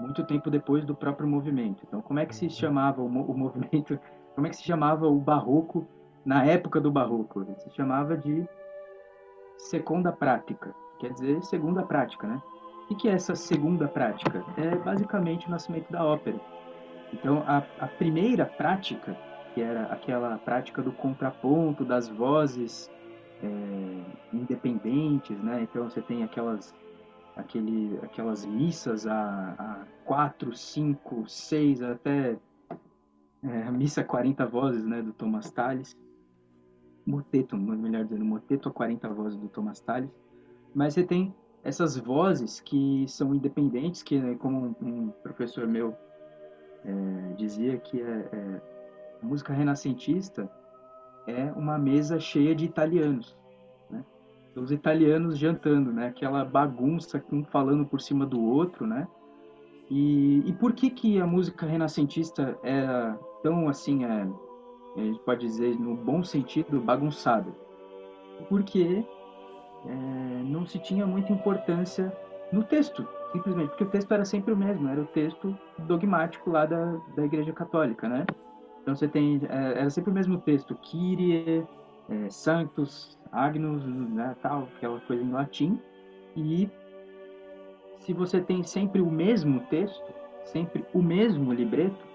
[0.00, 1.84] muito tempo depois do próprio movimento.
[1.86, 2.50] Então, como é que se uhum.
[2.50, 3.98] chamava o, o movimento?
[4.34, 5.84] Como é que se chamava o barroco
[6.24, 7.44] na época do barroco?
[7.58, 8.48] Se chamava de
[9.56, 12.42] segunda prática quer dizer segunda prática, né?
[12.90, 14.44] O que é essa segunda prática?
[14.56, 16.40] É basicamente o nascimento da ópera.
[17.12, 19.16] Então, a, a primeira prática,
[19.54, 22.90] que era aquela prática do contraponto, das vozes
[23.42, 23.46] é,
[24.32, 25.62] independentes, né?
[25.62, 26.74] Então você tem aquelas
[27.38, 32.36] aquele, aquelas missas a, a quatro, cinco, seis, até
[33.42, 35.96] é, a missa 40 vozes, né, do Thomas Tallis.
[37.06, 40.10] Moteto, melhor dizendo, moteto a 40 vozes do Thomas Tallis.
[40.74, 45.96] Mas você tem essas vozes que são independentes, que né, como um professor meu
[46.84, 48.62] é, dizia que é, é,
[49.22, 50.50] a música renascentista
[51.26, 53.36] é uma mesa cheia de italianos?
[54.54, 56.08] Os italianos jantando, né?
[56.08, 59.06] Aquela bagunça, um falando por cima do outro, né?
[59.90, 64.28] E, e por que que a música renascentista era tão assim, é,
[64.96, 67.50] a gente pode dizer no bom sentido, bagunçada?
[68.48, 69.04] Porque
[69.86, 72.12] é, não se tinha muita importância
[72.52, 76.66] no texto, simplesmente, porque o texto era sempre o mesmo, era o texto dogmático lá
[76.66, 78.26] da, da Igreja Católica, né?
[78.82, 81.66] Então você tem, é, era sempre o mesmo texto, Kyrie,
[82.08, 85.80] é, Sanctus, Agnus, né, tal, aquela coisa em latim,
[86.36, 86.68] e
[88.00, 90.12] se você tem sempre o mesmo texto,
[90.44, 92.06] sempre o mesmo libreto,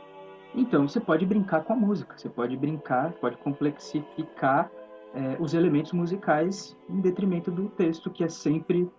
[0.55, 4.71] então você pode brincar com a música, você pode brincar, pode complexificar
[5.13, 8.89] é, os elementos musicais em detrimento do texto, que é sempre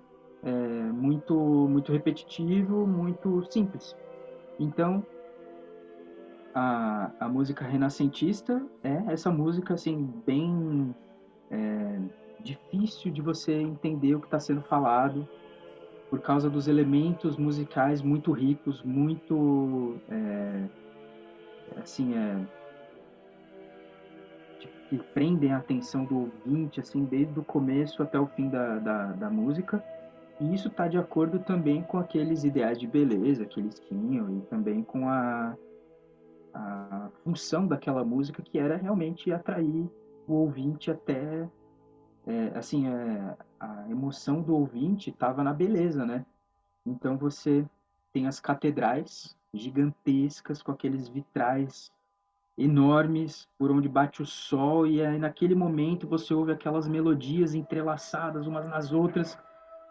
[0.43, 3.97] é, muito, muito repetitivo, muito simples.
[4.59, 5.05] Então,
[6.55, 10.95] a, a música renascentista é essa música assim bem
[11.51, 11.99] é,
[12.41, 15.29] difícil de você entender o que está sendo falado
[16.09, 20.65] por causa dos elementos musicais muito ricos, muito é,
[21.83, 22.39] assim é,
[24.89, 29.07] que prendem a atenção do ouvinte assim desde o começo até o fim da, da,
[29.13, 29.83] da música.
[30.41, 34.41] E isso está de acordo também com aqueles ideais de beleza que eles tinham e
[34.43, 35.57] também com a
[36.55, 39.91] a função daquela música que era realmente atrair
[40.27, 41.49] o ouvinte até
[42.27, 46.25] é, assim é, a emoção do ouvinte estava na beleza né?
[46.87, 47.67] Então você
[48.13, 51.93] tem as catedrais gigantescas com aqueles vitrais
[52.57, 58.47] enormes por onde bate o sol e aí naquele momento você ouve aquelas melodias entrelaçadas
[58.47, 59.37] umas nas outras.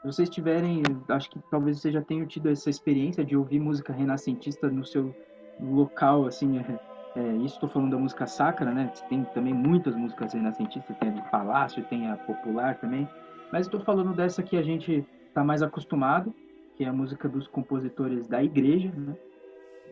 [0.02, 3.92] Se vocês tiverem acho que talvez você já tenha tido essa experiência de ouvir música
[3.92, 5.14] renascentista no seu
[5.60, 6.80] local, assim, é,
[7.16, 8.92] é, isso estou falando da música sacra, né?
[9.10, 13.08] Tem também muitas músicas renascentistas, tem a de palácio, tem a popular também,
[13.52, 16.34] mas estou falando dessa que a gente está mais acostumado,
[16.76, 19.16] que é a música dos compositores da igreja, né?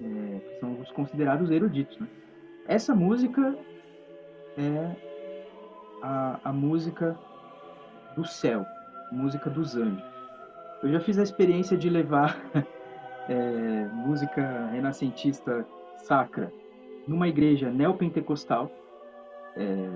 [0.03, 2.07] É, são os considerados eruditos, né?
[2.67, 3.55] Essa música
[4.57, 4.95] é
[6.01, 7.17] a, a música
[8.15, 8.65] do céu,
[9.11, 10.03] música dos anjos.
[10.81, 12.39] Eu já fiz a experiência de levar
[13.31, 15.65] é, música renascentista
[15.97, 16.51] sacra
[17.07, 18.69] numa igreja neopentecostal.
[19.55, 19.89] É,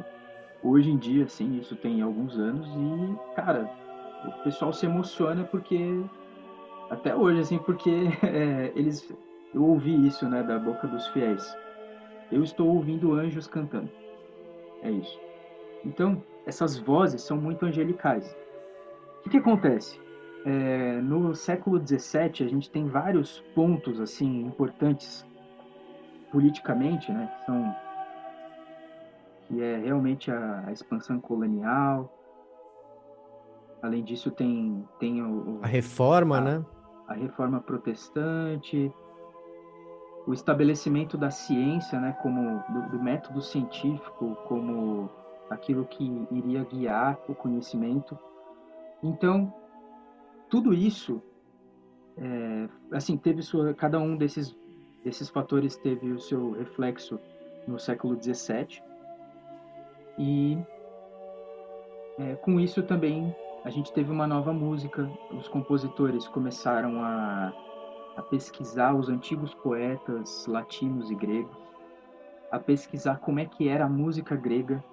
[0.64, 3.70] hoje em dia, assim, isso tem alguns anos e, cara,
[4.26, 6.02] o pessoal se emociona porque
[6.90, 9.14] até hoje, assim, porque é, eles
[9.54, 11.56] eu ouvi isso, né, da boca dos fiéis.
[12.32, 13.90] Eu estou ouvindo anjos cantando.
[14.82, 15.20] É isso.
[15.86, 18.36] Então, essas vozes são muito angelicais.
[19.20, 20.00] O que, que acontece?
[20.46, 25.26] É, no século XVII, a gente tem vários pontos assim importantes
[26.32, 27.76] politicamente, né, que são
[29.48, 32.12] que é realmente a, a expansão colonial.
[33.82, 36.66] Além disso, tem tem o, a reforma, a, né?
[37.08, 38.94] A reforma protestante,
[40.28, 45.10] o estabelecimento da ciência, né, como do, do método científico, como
[45.50, 48.18] aquilo que iria guiar o conhecimento.
[49.04, 49.54] Então,
[50.50, 51.22] tudo isso,
[52.18, 54.56] é, assim, teve sua, cada um desses,
[55.04, 57.20] desses fatores teve o seu reflexo
[57.68, 58.82] no século XVII.
[60.18, 60.58] E
[62.18, 65.10] é, com isso também a gente teve uma nova música.
[65.32, 67.52] Os compositores começaram a,
[68.16, 71.58] a pesquisar os antigos poetas latinos e gregos,
[72.52, 74.84] a pesquisar como é que era a música grega,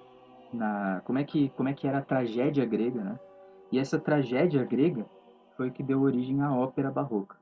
[0.51, 3.19] na, como é que como é que era a tragédia grega, né?
[3.71, 5.05] E essa tragédia grega
[5.55, 7.35] foi que deu origem à ópera barroca.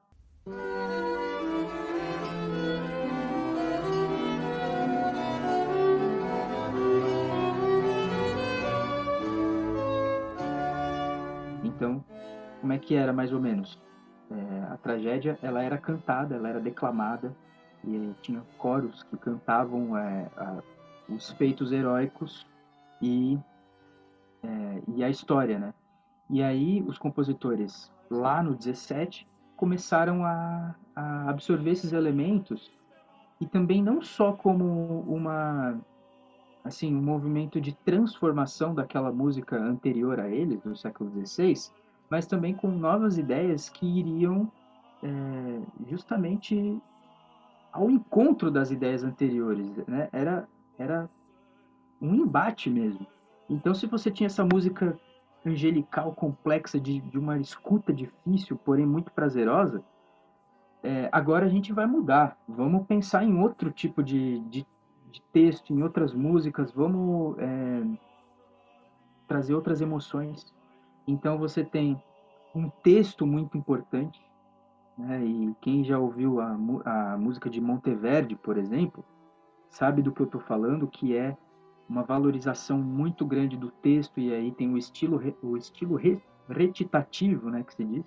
[11.63, 12.03] Então,
[12.59, 13.79] como é que era mais ou menos?
[14.29, 17.35] É, a tragédia, ela era cantada, ela era declamada
[17.83, 20.61] e tinha coros que cantavam é, a,
[21.09, 22.45] os feitos heróicos
[23.01, 23.37] e,
[24.43, 25.73] é, e a história, né?
[26.29, 32.71] E aí os compositores lá no 17, começaram a, a absorver esses elementos
[33.39, 35.79] e também não só como uma
[36.63, 41.71] assim um movimento de transformação daquela música anterior a eles, do século XVI,
[42.09, 44.51] mas também com novas ideias que iriam
[45.01, 46.79] é, justamente
[47.71, 49.65] ao encontro das ideias anteriores.
[49.87, 50.09] Né?
[50.11, 50.47] Era,
[50.77, 51.09] era
[52.01, 53.07] um embate mesmo.
[53.49, 54.97] Então, se você tinha essa música
[55.45, 59.83] angelical, complexa, de, de uma escuta difícil, porém muito prazerosa,
[60.83, 62.37] é, agora a gente vai mudar.
[62.47, 64.65] Vamos pensar em outro tipo de, de,
[65.11, 67.83] de texto, em outras músicas, vamos é,
[69.27, 70.53] trazer outras emoções.
[71.07, 72.01] Então você tem
[72.53, 74.21] um texto muito importante,
[74.97, 75.23] né?
[75.23, 76.51] e quem já ouviu a,
[76.85, 79.03] a música de Monteverde, por exemplo,
[79.69, 81.37] sabe do que eu estou falando, que é
[81.91, 85.99] uma valorização muito grande do texto, e aí tem o estilo, o estilo
[86.47, 88.05] recitativo, né, que se diz,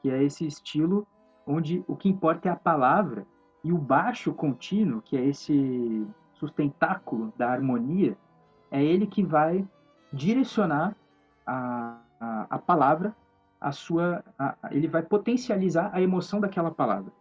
[0.00, 1.06] que é esse estilo
[1.46, 3.26] onde o que importa é a palavra,
[3.62, 8.16] e o baixo contínuo, que é esse sustentáculo da harmonia,
[8.70, 9.66] é ele que vai
[10.10, 10.96] direcionar
[11.46, 13.14] a, a, a palavra,
[13.60, 17.12] a sua, a, ele vai potencializar a emoção daquela palavra.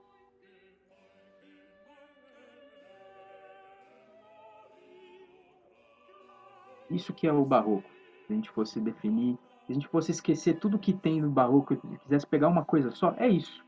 [6.97, 7.87] Isso que é o barroco.
[8.25, 11.75] Se a gente fosse definir, se a gente fosse esquecer tudo que tem no barroco
[11.75, 13.63] e quisesse pegar uma coisa só, é isso.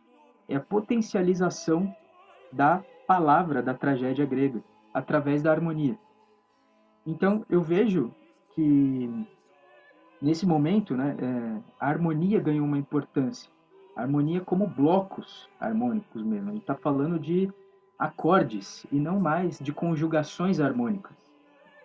[0.47, 1.95] É a potencialização
[2.51, 5.95] da palavra da tragédia grega através da harmonia.
[7.05, 8.11] Então, eu vejo
[8.55, 9.27] que
[10.19, 13.51] nesse momento, né, é, a harmonia ganhou uma importância.
[13.95, 16.49] A harmonia como blocos harmônicos mesmo.
[16.49, 17.51] A gente está falando de
[17.97, 21.15] acordes e não mais de conjugações harmônicas.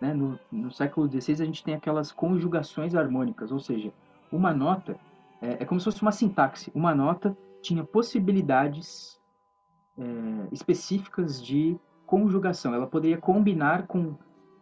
[0.01, 0.13] Né?
[0.13, 3.93] No, no século XVI a gente tem aquelas conjugações harmônicas, ou seja,
[4.31, 4.97] uma nota
[5.41, 6.71] é, é como se fosse uma sintaxe.
[6.73, 9.19] Uma nota tinha possibilidades
[9.97, 10.03] é,
[10.51, 12.73] específicas de conjugação.
[12.73, 14.15] Ela poderia combinar com,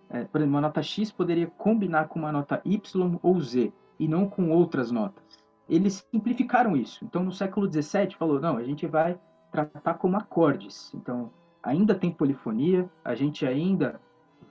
[0.10, 4.08] é, por exemplo, uma nota X poderia combinar com uma nota Y ou Z e
[4.08, 5.24] não com outras notas.
[5.67, 7.04] Eles simplificaram isso.
[7.06, 9.17] Então, no século XVII, falou: não, a gente vai
[9.52, 10.93] tratar como acordes.
[10.93, 14.00] Então, ainda tem polifonia, a gente ainda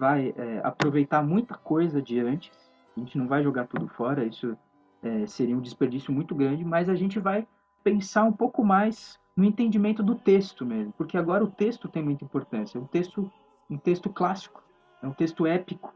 [0.03, 2.51] vai é, aproveitar muita coisa de antes,
[2.97, 4.59] a gente não vai jogar tudo fora, isso
[5.01, 7.47] é, seria um desperdício muito grande, mas a gente vai
[7.85, 12.25] pensar um pouco mais no entendimento do texto mesmo, porque agora o texto tem muita
[12.25, 13.31] importância, um texto,
[13.71, 14.61] um texto clássico,
[15.01, 15.95] é um texto épico,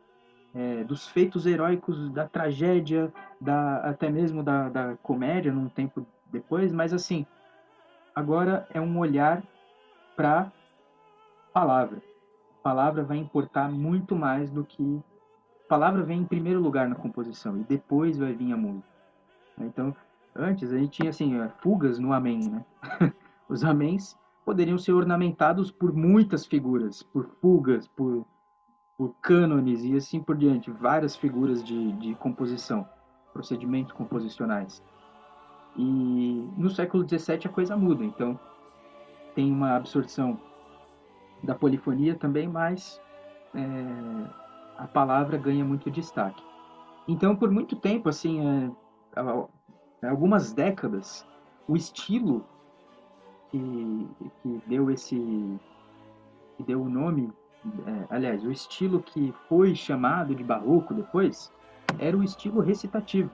[0.54, 6.70] é, dos feitos heróicos, da tragédia, da, até mesmo da, da comédia, num tempo depois,
[6.70, 7.26] mas assim,
[8.14, 9.42] agora é um olhar
[10.14, 10.52] para
[11.52, 12.00] palavra,
[12.66, 15.00] palavra vai importar muito mais do que.
[15.66, 18.88] A palavra vem em primeiro lugar na composição e depois vai vir a música.
[19.56, 19.94] Então,
[20.34, 22.64] antes a gente tinha assim, é, fugas no amém, né?
[23.48, 28.26] Os améns poderiam ser ornamentados por muitas figuras, por fugas, por,
[28.98, 32.84] por cânones e assim por diante, várias figuras de, de composição,
[33.32, 34.82] procedimentos composicionais.
[35.76, 38.36] E no século XVII a coisa muda, então
[39.36, 40.36] tem uma absorção
[41.46, 43.00] da polifonia também, mas
[43.54, 43.62] é,
[44.76, 46.42] a palavra ganha muito destaque.
[47.08, 51.26] Então, por muito tempo, assim, é, algumas décadas,
[51.68, 52.44] o estilo
[53.50, 54.08] que,
[54.42, 55.16] que deu esse,
[56.56, 57.32] que deu o nome,
[57.86, 61.52] é, aliás, o estilo que foi chamado de barroco depois,
[61.98, 63.30] era o estilo recitativo,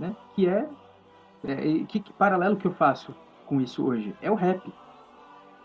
[0.00, 0.16] né?
[0.34, 0.68] Que é,
[1.44, 3.14] é que, que paralelo que eu faço
[3.46, 4.72] com isso hoje é o rap.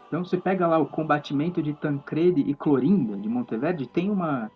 [0.07, 4.49] Então você pega lá o combatimento de Tancredi e Clorinda de Monteverde, tem uma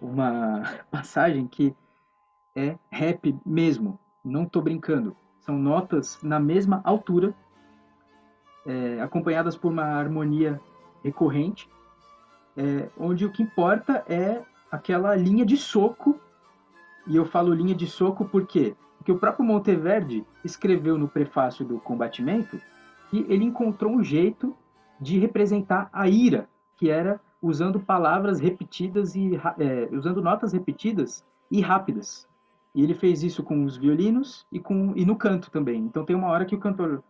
[0.00, 1.74] uma passagem que
[2.56, 5.16] é rap mesmo, não estou brincando.
[5.40, 7.34] São notas na mesma altura,
[8.66, 10.60] é, acompanhadas por uma harmonia
[11.02, 11.68] recorrente,
[12.56, 16.20] é, onde o que importa é aquela linha de soco.
[17.06, 18.76] E eu falo linha de soco por quê?
[18.98, 22.60] Porque o próprio Monteverde escreveu no prefácio do combatimento
[23.08, 24.54] que ele encontrou um jeito
[25.00, 31.60] de representar a ira, que era usando palavras repetidas e é, usando notas repetidas e
[31.60, 32.28] rápidas.
[32.74, 35.80] E ele fez isso com os violinos e com e no canto também.
[35.80, 37.02] Então tem uma hora que o cantor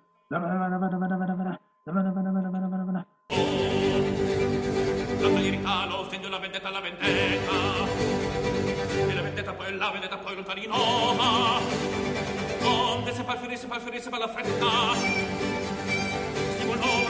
[12.63, 15.60] Onde se palferisse, palferisse per la fretta la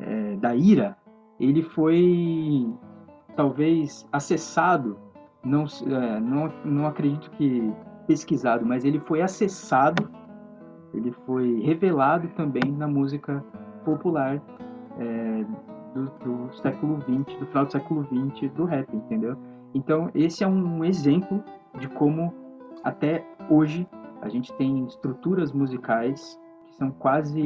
[0.00, 0.96] é, da ira,
[1.38, 2.68] ele foi
[3.36, 4.96] talvez acessado,
[5.44, 7.72] não, é, não, não acredito que
[8.06, 10.08] pesquisado, mas ele foi acessado,
[10.92, 13.44] ele foi revelado também na música
[13.84, 14.40] popular
[14.98, 15.44] é,
[15.94, 19.36] do, do, século XX, do final do século XX, do rap, entendeu?
[19.74, 21.42] Então, esse é um exemplo
[21.78, 22.32] de como
[22.82, 23.88] até hoje
[24.22, 27.40] a gente tem estruturas musicais que são quase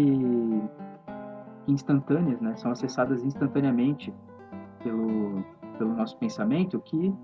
[1.68, 2.56] instantâneas, né?
[2.56, 4.12] São acessadas instantaneamente
[4.82, 5.44] pelo,
[5.76, 7.14] pelo nosso pensamento que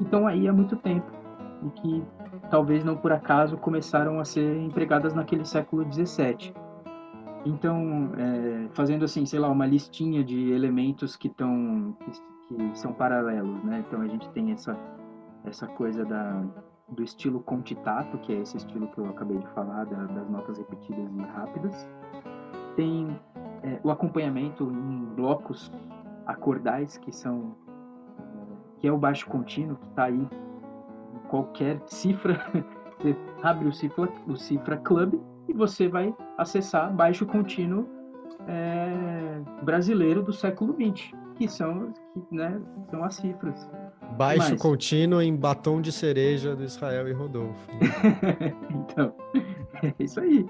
[0.00, 1.10] estão aí há muito tempo
[1.64, 2.04] e que
[2.50, 6.54] talvez não por acaso começaram a ser empregadas naquele século 17.
[7.46, 12.92] Então, é, fazendo assim, sei lá, uma listinha de elementos que estão que, que, são
[12.92, 13.84] paralelos, né?
[13.86, 14.76] Então a gente tem essa
[15.44, 16.42] essa coisa da
[16.88, 20.58] do estilo contitato, que é esse estilo que eu acabei de falar, da, das notas
[20.58, 21.88] repetidas e rápidas.
[22.76, 23.18] Tem
[23.64, 25.72] é, o acompanhamento em blocos
[26.26, 27.56] acordais, que são
[28.18, 32.38] é, que é o baixo contínuo, que está aí em qualquer cifra.
[32.98, 35.14] Você abre o cifra, o cifra Club
[35.48, 37.86] e você vai acessar baixo contínuo
[38.46, 42.58] é, brasileiro do século XX, que são, que, né,
[42.90, 43.68] são as cifras.
[44.16, 44.62] Baixo Mas...
[44.62, 47.68] contínuo em batom de cereja do Israel e Rodolfo.
[48.70, 49.12] então,
[49.82, 50.46] é isso aí.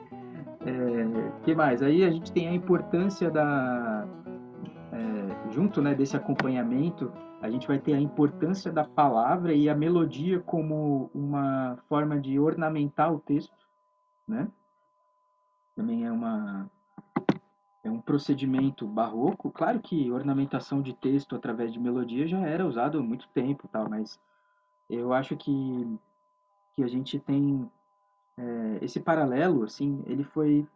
[0.66, 1.82] É, que mais?
[1.82, 4.06] Aí a gente tem a importância da.
[4.92, 7.12] É, junto né, desse acompanhamento,
[7.42, 12.38] a gente vai ter a importância da palavra e a melodia como uma forma de
[12.38, 13.54] ornamentar o texto,
[14.26, 14.48] né?
[15.76, 16.70] Também é uma,
[17.82, 19.50] é um procedimento barroco.
[19.50, 23.90] Claro que ornamentação de texto através de melodia já era usado há muito tempo, tal,
[23.90, 24.18] mas
[24.88, 25.98] eu acho que,
[26.74, 27.70] que a gente tem
[28.36, 30.66] é, esse paralelo, assim, ele foi,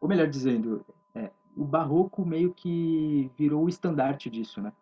[0.00, 0.84] ou melhor dizendo,
[1.14, 4.72] é, o barroco meio que virou o estandarte disso, né?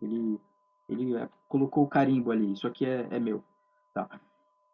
[0.00, 0.40] Ele,
[0.88, 3.44] ele é, colocou o carimbo ali, isso aqui é, é meu.
[3.92, 4.08] Tá.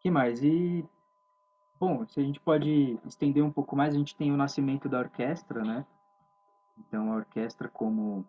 [0.00, 0.42] que mais?
[0.44, 0.84] E,
[1.80, 4.98] bom, se a gente pode estender um pouco mais, a gente tem o nascimento da
[4.98, 5.86] orquestra, né?
[6.78, 8.24] Então, a orquestra como...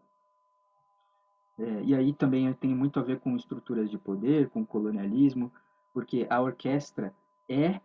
[1.60, 5.52] É, e aí também tem muito a ver com estruturas de poder, com colonialismo,
[5.92, 7.14] porque a orquestra
[7.50, 7.82] é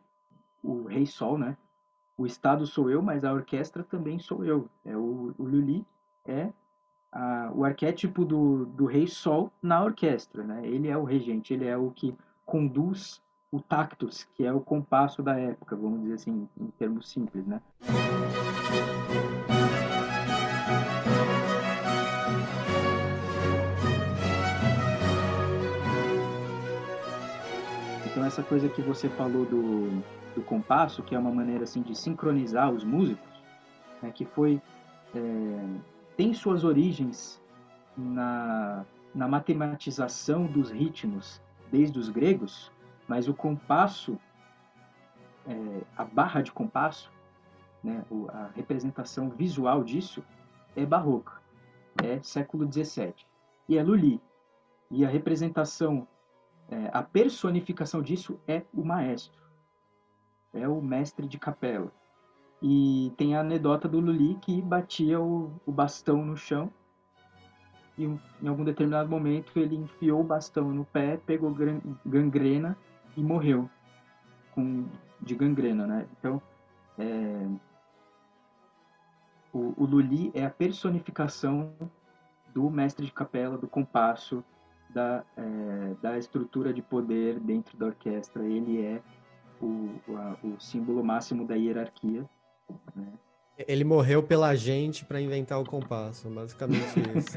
[0.63, 1.57] o rei sol, né?
[2.17, 4.69] O estado sou eu, mas a orquestra também sou eu.
[4.85, 5.85] É o, o Lully
[6.27, 6.53] é
[7.11, 10.67] a, o arquétipo do, do rei sol na orquestra, né?
[10.67, 15.23] Ele é o regente, ele é o que conduz o tactus, que é o compasso
[15.23, 17.61] da época, vamos dizer assim, em termos simples, né?
[28.33, 30.03] Essa coisa que você falou do,
[30.35, 33.29] do compasso, que é uma maneira assim de sincronizar os músicos,
[34.01, 34.61] né, que foi
[35.15, 35.81] é,
[36.17, 37.39] tem suas origens
[37.95, 42.73] na, na matematização dos ritmos desde os gregos,
[43.07, 44.19] mas o compasso,
[45.47, 47.13] é, a barra de compasso,
[47.85, 50.25] né, a representação visual disso
[50.75, 51.35] é barroca,
[52.03, 53.15] é século XVII
[53.69, 54.23] e é Lully.
[54.91, 56.07] E a representação
[56.73, 59.43] é, a personificação disso é o maestro,
[60.55, 61.93] é o mestre de capela.
[62.63, 66.73] E tem a anedota do Luli que batia o, o bastão no chão
[67.99, 71.55] e em algum determinado momento ele enfiou o bastão no pé, pegou
[72.07, 72.77] gangrena
[73.17, 73.69] e morreu
[74.55, 74.87] com,
[75.21, 76.09] de gangrena, né?
[76.19, 76.41] Então,
[76.99, 77.49] é,
[79.53, 81.75] o, o Luli é a personificação
[82.55, 84.43] do mestre de capela, do compasso,
[84.93, 88.45] da, é, da estrutura de poder dentro da orquestra.
[88.45, 89.03] Ele é
[89.61, 92.25] o, a, o símbolo máximo da hierarquia.
[92.95, 93.13] Né?
[93.59, 97.37] Ele morreu pela gente para inventar o compasso, basicamente isso.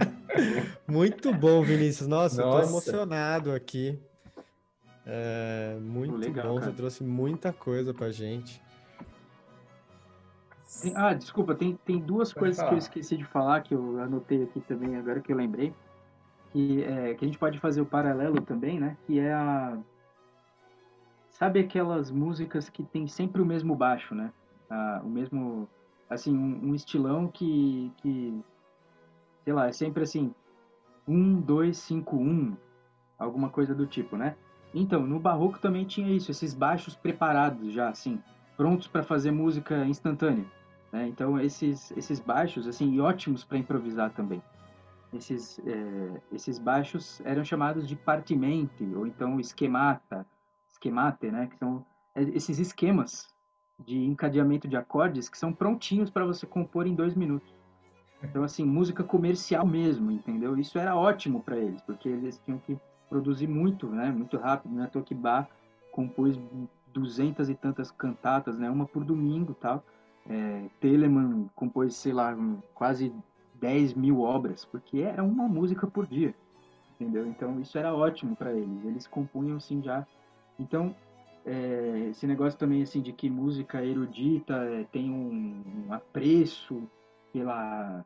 [0.86, 2.06] muito bom, Vinícius.
[2.06, 2.58] Nossa, Nossa.
[2.58, 3.98] eu tô emocionado aqui.
[5.06, 6.70] É, muito Legal, bom, cara.
[6.70, 8.62] você trouxe muita coisa pra gente.
[10.94, 12.68] ah, desculpa, tem, tem duas Pode coisas falar.
[12.68, 15.74] que eu esqueci de falar, que eu anotei aqui também, agora que eu lembrei
[16.54, 18.96] que, é, que a gente pode fazer o paralelo também, né?
[19.06, 19.76] Que é a.
[21.28, 24.32] Sabe aquelas músicas que tem sempre o mesmo baixo, né?
[24.70, 25.68] Ah, o mesmo.
[26.08, 28.40] Assim, um, um, estilão que, que.
[29.42, 30.32] Sei lá, é sempre assim.
[31.08, 32.56] Um, dois, cinco, um.
[33.18, 34.36] Alguma coisa do tipo, né?
[34.72, 38.20] Então, no Barroco também tinha isso, esses baixos preparados já, assim,
[38.56, 40.44] prontos para fazer música instantânea.
[40.92, 41.08] Né?
[41.08, 44.42] Então, esses, esses baixos, assim, ótimos para improvisar também
[45.16, 50.26] esses, é, esses baixos eram chamados de partimente, ou então esquemata,
[50.68, 51.46] schemate, né?
[51.46, 51.84] Que são
[52.14, 53.32] é, esses esquemas
[53.78, 57.52] de encadeamento de acordes que são prontinhos para você compor em dois minutos.
[58.22, 60.56] Então, assim, música comercial mesmo, entendeu?
[60.56, 64.10] Isso era ótimo para eles, porque eles tinham que produzir muito, né?
[64.10, 64.90] Muito rápido, né?
[65.14, 65.48] Bar
[65.92, 66.38] compôs
[66.92, 68.70] duzentas e tantas cantatas, né?
[68.70, 69.84] Uma por domingo, tal.
[70.26, 72.34] É, Telemann compôs, sei lá,
[72.74, 73.12] quase
[73.64, 76.34] 10 mil obras, porque era uma música por dia,
[77.00, 77.26] entendeu?
[77.26, 78.84] Então isso era ótimo para eles.
[78.84, 80.06] Eles compunham assim já.
[80.58, 80.94] Então
[81.46, 86.82] é, esse negócio também assim de que música erudita é, tem um, um, apreço
[87.32, 88.04] pela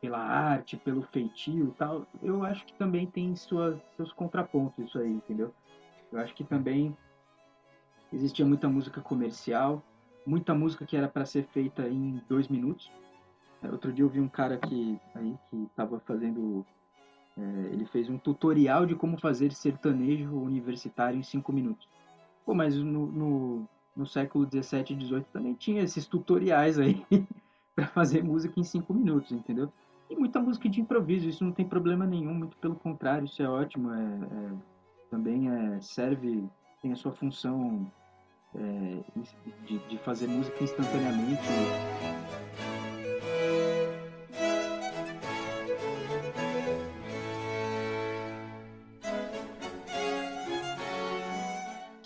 [0.00, 4.98] pela arte, pelo feitio e tal, eu acho que também tem suas, seus contrapontos isso
[4.98, 5.54] aí, entendeu?
[6.10, 6.96] Eu acho que também
[8.12, 9.80] existia muita música comercial,
[10.26, 12.90] muita música que era para ser feita em dois minutos.
[13.70, 16.64] Outro dia eu vi um cara que aí que estava fazendo,
[17.36, 17.42] é,
[17.72, 21.88] ele fez um tutorial de como fazer sertanejo universitário em cinco minutos.
[22.44, 27.04] Pô, mas no, no, no século 17 e 18 também tinha esses tutoriais aí
[27.74, 29.72] para fazer música em cinco minutos, entendeu?
[30.10, 33.48] E muita música de improviso, isso não tem problema nenhum, muito pelo contrário, isso é
[33.48, 34.50] ótimo, é, é
[35.10, 36.44] também é, serve,
[36.80, 37.86] tem a sua função
[38.54, 38.98] é,
[39.66, 41.42] de, de fazer música instantaneamente.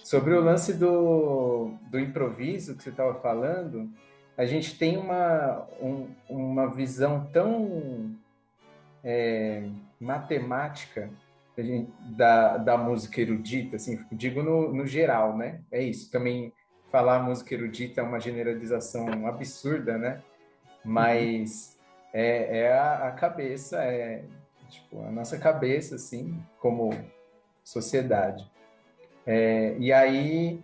[0.07, 3.91] Sobre o lance do, do improviso que você estava falando,
[4.39, 8.15] a gente tem uma, um, uma visão tão
[9.03, 11.11] é, matemática
[12.17, 15.63] da, da música erudita, assim, digo no, no geral, né?
[15.73, 16.09] É isso.
[16.09, 16.53] Também
[16.89, 20.23] falar música erudita é uma generalização absurda, né?
[20.85, 21.81] Mas
[22.13, 24.23] é, é a, a, cabeça, é
[24.69, 26.91] tipo, a nossa cabeça, assim, como
[27.65, 28.49] sociedade.
[29.27, 30.61] É, e aí,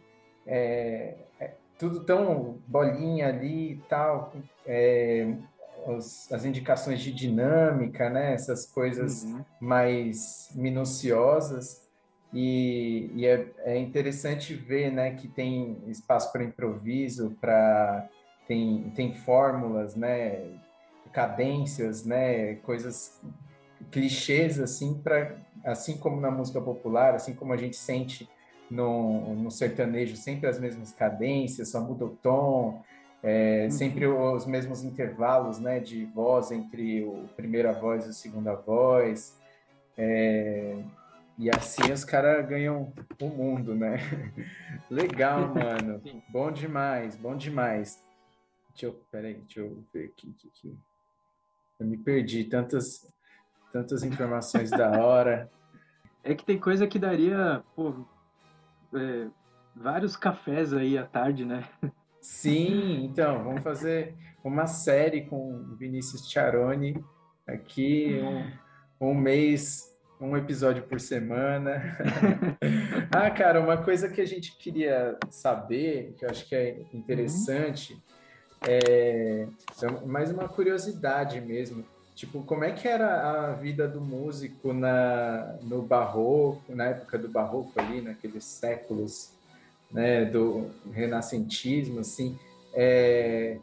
[0.46, 1.16] é,
[1.78, 4.32] tudo tão bolinha ali e tal,
[4.64, 5.34] é,
[5.86, 8.34] os, as indicações de dinâmica, né?
[8.34, 9.44] Essas coisas uhum.
[9.60, 11.82] mais minuciosas.
[12.32, 18.08] E, e é, é, interessante ver, né, que tem espaço para improviso, para
[18.48, 20.42] tem, tem fórmulas, né,
[21.12, 23.20] cadências, né, coisas
[23.90, 28.26] clichês assim para assim como na música popular, assim como a gente sente
[28.73, 32.83] no, no sertanejo sempre as mesmas cadências, só muda o tom,
[33.23, 33.70] é, uhum.
[33.70, 39.39] sempre os mesmos intervalos né, de voz entre o primeira voz e a segunda voz.
[39.97, 40.83] É,
[41.39, 43.99] e assim os caras ganham o mundo, né?
[44.91, 46.03] Legal, mano.
[46.31, 48.03] Bom demais, bom demais.
[48.70, 50.79] Deixa eu, peraí, deixa eu ver aqui, aqui.
[51.79, 53.07] Eu me perdi, tantas,
[53.70, 55.51] tantas informações da hora.
[56.25, 58.07] É que tem coisa que daria, pô,
[58.95, 59.28] é,
[59.74, 61.64] vários cafés aí à tarde, né?
[62.20, 64.14] Sim, então, vamos fazer
[64.45, 67.03] uma série com Vinícius Charoni
[67.47, 68.20] aqui,
[69.01, 71.82] um, um mês, um episódio por semana.
[73.11, 78.01] ah, cara, uma coisa que a gente queria saber, que eu acho que é interessante,
[78.66, 79.49] é,
[79.82, 81.84] é mais uma curiosidade mesmo.
[82.14, 87.28] Tipo, como é que era a vida do músico na, no barroco, na época do
[87.28, 89.32] barroco ali, naqueles séculos,
[89.90, 92.38] né, do renascentismo, assim,
[92.74, 93.58] é,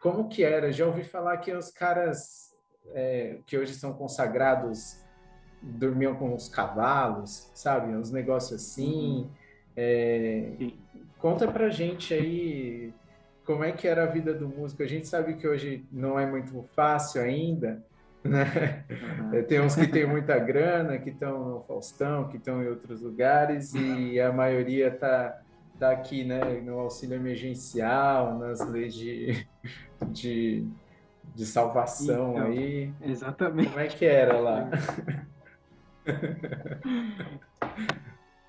[0.00, 0.70] como que era?
[0.72, 2.54] Já ouvi falar que os caras
[2.92, 4.98] é, que hoje são consagrados
[5.62, 7.94] dormiam com os cavalos, sabe?
[7.94, 9.30] Uns negócios assim.
[9.76, 10.52] É,
[11.18, 12.92] conta pra gente aí
[13.44, 14.82] como é que era a vida do músico.
[14.82, 17.84] A gente sabe que hoje não é muito fácil ainda,
[18.22, 18.84] né?
[18.90, 19.42] Uhum.
[19.44, 23.74] Tem uns que têm muita grana, que estão no Faustão, que estão em outros lugares,
[23.74, 25.40] e a maioria tá,
[25.78, 29.46] tá aqui, né, no auxílio emergencial, nas leis de,
[30.08, 30.66] de,
[31.34, 32.92] de salvação então, aí.
[33.02, 33.68] Exatamente.
[33.68, 34.70] Como é que era lá?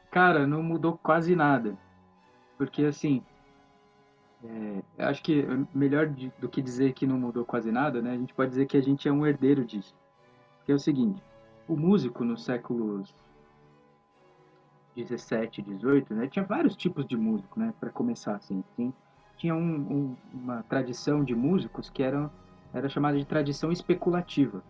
[0.10, 1.76] Cara, não mudou quase nada.
[2.58, 3.22] Porque assim,
[4.98, 8.12] é, acho que melhor de, do que dizer que não mudou quase nada, né?
[8.12, 9.96] A gente pode dizer que a gente é um herdeiro disso.
[10.66, 11.22] Que é o seguinte,
[11.68, 13.14] o músico nos séculos
[14.96, 16.28] 17, 18, né?
[16.28, 17.74] Tinha vários tipos de músico, né?
[17.80, 18.64] Para começar, assim.
[19.38, 22.32] Tinha, um, um, uma tradição de músicos que era,
[22.74, 24.64] era chamada de tradição especulativa.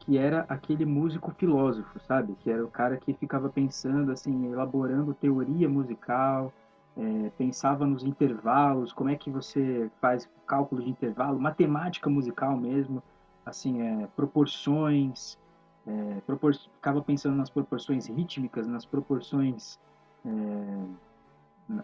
[0.00, 2.34] Que era aquele músico filósofo, sabe?
[2.40, 6.52] Que era o cara que ficava pensando, assim, elaborando teoria musical,
[7.00, 13.02] é, pensava nos intervalos, como é que você faz cálculo de intervalo, matemática musical mesmo,
[13.44, 15.38] assim, é, proporções,
[15.86, 19.78] é, propor ficava pensando nas proporções rítmicas, nas proporções
[20.24, 20.84] é,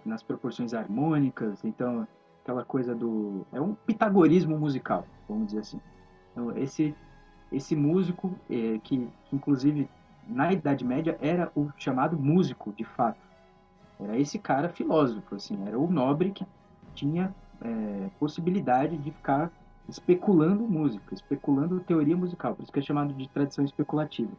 [0.05, 2.07] nas proporções harmônicas, então
[2.43, 5.81] aquela coisa do é um pitagorismo musical, vamos dizer assim.
[6.33, 6.95] Então, esse
[7.53, 9.89] esse músico é, que, que inclusive
[10.27, 13.26] na Idade Média era o chamado músico de fato.
[13.99, 16.47] Era esse cara filósofo, assim, era o nobre que
[16.95, 19.51] tinha é, possibilidade de ficar
[19.89, 24.33] especulando música, especulando teoria musical, por isso que é chamado de tradição especulativa.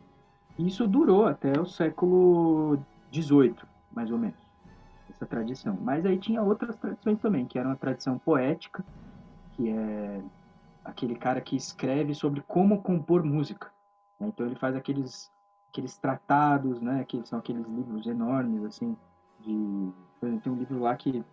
[0.58, 2.78] E isso durou até o século
[3.14, 3.56] XVIII,
[3.92, 4.38] mais ou menos,
[5.10, 5.78] essa tradição.
[5.82, 8.84] Mas aí tinha outras tradições também, que era uma tradição poética,
[9.56, 10.22] que é
[10.84, 13.72] aquele cara que escreve sobre como compor música.
[14.20, 14.28] Né?
[14.28, 15.32] Então ele faz aqueles
[15.70, 18.98] aqueles tratados, né, que são aqueles livros enormes assim,
[19.48, 21.24] de tem um livro lá que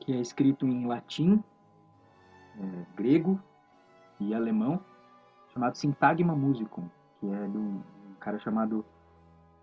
[0.00, 1.42] que é escrito em latim,
[2.58, 3.40] é, grego
[4.18, 4.80] e alemão,
[5.52, 6.88] chamado Sintagma Musicum,
[7.20, 7.80] que é de um,
[8.10, 8.84] um cara chamado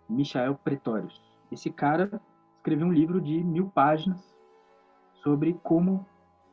[0.08, 1.22] Michael Pretorius.
[1.52, 2.22] Esse cara
[2.56, 4.34] escreveu um livro de mil páginas
[5.22, 6.06] sobre como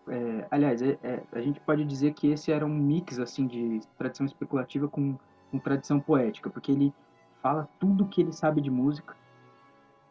[0.08, 3.80] é, aliás, é, é, a gente pode dizer que esse era um mix assim de
[3.98, 5.16] tradição especulativa com,
[5.50, 6.94] com tradição poética, porque ele
[7.42, 9.16] fala tudo o que ele sabe de música,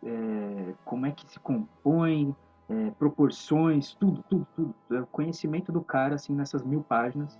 [0.05, 2.35] é, como é que se compõe,
[2.69, 4.75] é, proporções, tudo, tudo, tudo.
[4.91, 7.37] É o conhecimento do cara, assim, nessas mil páginas,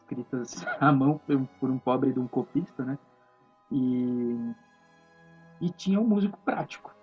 [0.00, 2.98] escritas à mão por, por um pobre de um copista, né?
[3.70, 4.54] E,
[5.60, 6.94] e tinha um músico prático,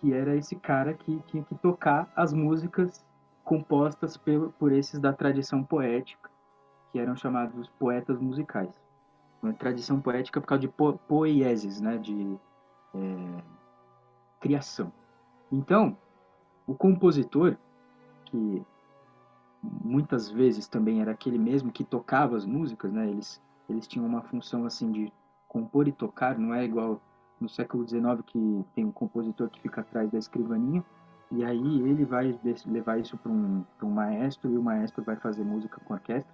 [0.00, 3.04] que era esse cara que tinha que tocar as músicas
[3.44, 6.30] compostas por, por esses da tradição poética,
[6.90, 8.80] que eram chamados poetas musicais.
[9.42, 11.98] Uma tradição poética por causa de po poieses, né?
[11.98, 12.38] De
[12.94, 13.42] é,
[14.40, 14.92] criação.
[15.50, 15.96] Então,
[16.66, 17.56] o compositor,
[18.26, 18.62] que
[19.62, 23.08] muitas vezes também era aquele mesmo que tocava as músicas, né?
[23.08, 25.12] Eles, eles tinham uma função assim de
[25.48, 27.00] compor e tocar, não é igual
[27.40, 30.84] no século XIX que tem um compositor que fica atrás da escrivaninha
[31.30, 35.42] e aí ele vai levar isso para um, um maestro e o maestro vai fazer
[35.42, 36.32] música com orquestra.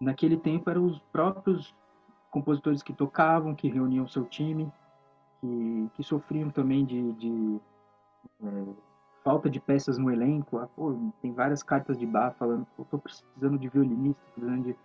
[0.00, 1.74] Naquele tempo eram os próprios
[2.30, 4.72] compositores que tocavam, que reuniam seu time,
[5.46, 7.60] que, que sofriam também de, de
[8.42, 8.64] é,
[9.22, 10.58] falta de peças no elenco.
[10.58, 14.76] Ah, pô, tem várias cartas de bar falando, eu tô precisando de violinista, precisando de,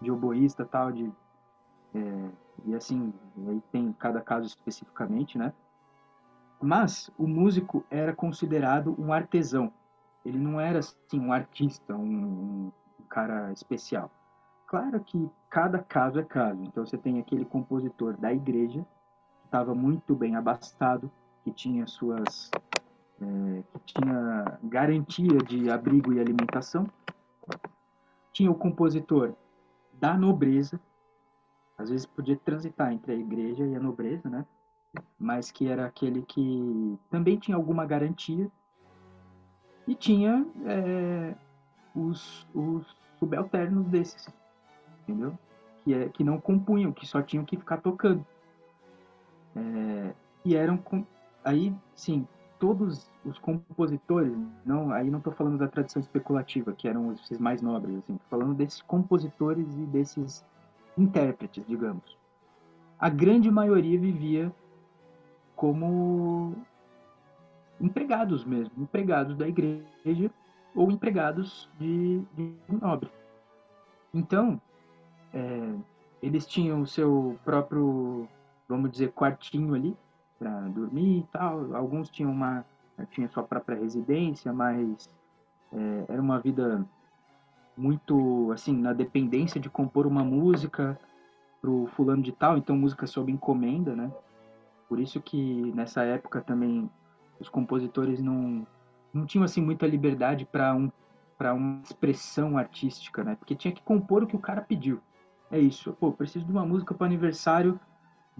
[0.00, 1.10] de oboísta tal, de
[1.94, 2.30] é,
[2.66, 3.12] e assim,
[3.48, 5.52] aí tem cada caso especificamente, né?
[6.62, 9.72] Mas o músico era considerado um artesão.
[10.24, 14.10] Ele não era assim um artista, um, um cara especial.
[14.66, 16.62] Claro que cada caso é caso.
[16.62, 18.86] Então você tem aquele compositor da igreja
[19.50, 21.10] estava muito bem abastado,
[21.42, 22.52] que tinha suas
[23.20, 26.86] é, que tinha garantia de abrigo e alimentação.
[28.32, 29.34] Tinha o compositor
[29.94, 30.80] da nobreza,
[31.76, 34.46] às vezes podia transitar entre a igreja e a nobreza, né?
[35.18, 38.48] Mas que era aquele que também tinha alguma garantia.
[39.84, 41.34] E tinha é,
[41.94, 42.86] os, os
[43.18, 44.28] subalternos desses,
[45.02, 45.36] entendeu?
[45.82, 48.24] Que, é, que não compunham, que só tinham que ficar tocando.
[49.60, 50.82] É, e eram.
[51.44, 52.26] Aí, sim,
[52.58, 54.32] todos os compositores,
[54.64, 58.24] não, aí não estou falando da tradição especulativa, que eram os mais nobres, assim, tô
[58.28, 60.44] falando desses compositores e desses
[60.96, 62.18] intérpretes, digamos.
[62.98, 64.52] A grande maioria vivia
[65.56, 66.54] como
[67.80, 70.30] empregados mesmo, empregados da igreja
[70.74, 73.10] ou empregados de, de nobre.
[74.12, 74.60] Então,
[75.32, 75.74] é,
[76.22, 78.28] eles tinham o seu próprio,
[78.70, 79.96] vamos dizer, quartinho ali,
[80.38, 81.74] para dormir e tal.
[81.74, 82.64] Alguns tinham uma
[83.10, 85.10] tinha sua própria residência, mas
[85.72, 86.86] é, era uma vida
[87.76, 90.98] muito assim na dependência de compor uma música
[91.62, 94.12] pro fulano de tal, então música sob encomenda, né?
[94.88, 96.90] Por isso que nessa época também
[97.38, 98.66] os compositores não
[99.12, 100.90] não tinham assim muita liberdade para um
[101.38, 103.34] para uma expressão artística, né?
[103.34, 105.00] Porque tinha que compor o que o cara pediu.
[105.50, 105.96] É isso.
[105.98, 107.80] Pô, preciso de uma música para aniversário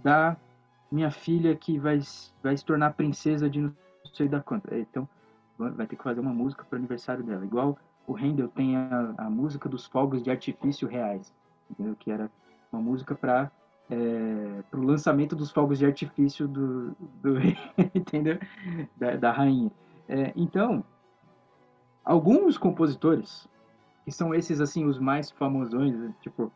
[0.03, 0.36] da
[0.90, 2.01] minha filha que vai,
[2.42, 3.74] vai se tornar princesa de não
[4.12, 4.72] sei da quanto.
[4.72, 5.09] É, então,
[5.59, 7.44] vai ter que fazer uma música para o aniversário dela.
[7.44, 11.32] Igual o Handel tem a, a música dos fogos de artifício reais,
[11.70, 11.94] entendeu?
[11.98, 12.30] que era
[12.72, 13.51] uma música para
[13.90, 16.90] é, o lançamento dos fogos de artifício do,
[17.22, 17.34] do
[17.94, 18.38] entendeu?
[18.96, 19.70] Da, da rainha.
[20.09, 20.84] É, então,
[22.05, 23.48] alguns compositores,
[24.05, 26.51] que são esses assim os mais famosões, tipo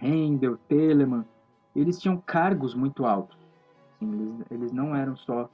[0.00, 1.24] Handel, Telemann,
[1.80, 3.36] eles tinham cargos muito altos.
[3.94, 5.48] Assim, eles, eles não eram só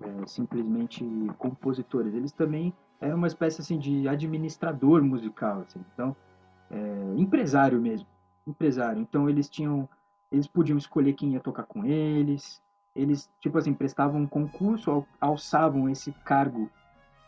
[0.00, 1.04] é, simplesmente
[1.38, 6.16] compositores, eles também eram uma espécie assim de administrador musical, assim, então
[6.70, 8.06] é, empresário mesmo,
[8.46, 9.00] empresário.
[9.00, 9.88] Então eles tinham,
[10.30, 12.62] eles podiam escolher quem ia tocar com eles,
[12.94, 16.70] eles, tipo assim, prestavam um concurso, alçavam esse cargo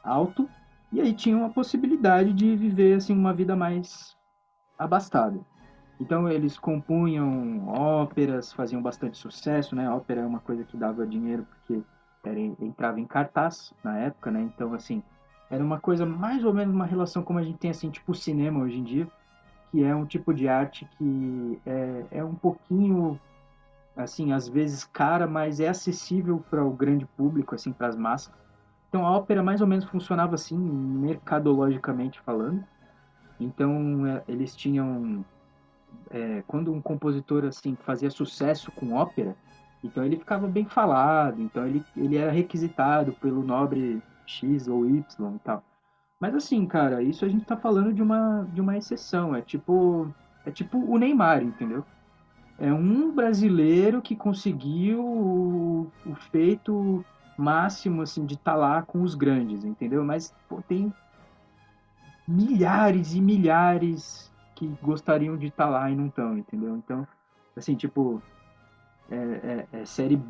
[0.03, 0.49] alto,
[0.93, 4.17] e aí tinham a possibilidade de viver, assim, uma vida mais
[4.79, 5.41] abastada.
[5.99, 9.87] Então eles compunham óperas, faziam bastante sucesso, né?
[9.87, 11.83] A ópera é uma coisa que dava dinheiro porque
[12.23, 14.43] era, entrava em cartaz na época, né?
[14.43, 15.03] Então assim,
[15.51, 18.61] era uma coisa mais ou menos uma relação como a gente tem assim, tipo cinema
[18.61, 19.09] hoje em dia,
[19.71, 23.19] que é um tipo de arte que é, é um pouquinho
[23.97, 28.33] assim, às vezes cara, mas é acessível para o grande público, assim, para as massas.
[28.89, 32.63] Então a ópera mais ou menos funcionava assim, mercadologicamente falando.
[33.41, 35.25] Então é, eles tinham
[36.11, 39.37] é, quando um compositor assim fazia sucesso com ópera,
[39.83, 45.03] então ele ficava bem falado, então ele, ele era requisitado pelo nobre X ou Y
[45.35, 45.63] e tal.
[46.19, 50.09] Mas assim, cara, isso a gente tá falando de uma, de uma exceção, é tipo
[50.45, 51.85] é tipo o Neymar, entendeu?
[52.59, 57.05] É um brasileiro que conseguiu o, o feito
[57.37, 60.05] máximo assim de estar tá lá com os grandes, entendeu?
[60.05, 60.93] Mas pô, tem
[62.27, 66.77] milhares e milhares que gostariam de estar tá lá e não estão, entendeu?
[66.77, 67.07] Então,
[67.55, 68.21] assim, tipo,
[69.11, 70.21] é, é, é, série,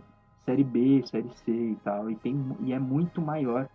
[0.45, 3.69] série B, série C e tal, e, tem, e é muito maior.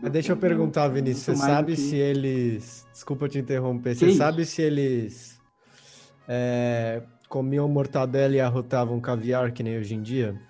[0.00, 1.80] Mas deixa eu perguntar, Vinícius, você sabe que...
[1.80, 2.86] se eles.
[2.92, 5.40] Desculpa te interromper, você sabe se eles
[6.26, 10.40] é, comiam mortadela e arrotavam caviar que nem hoje em dia?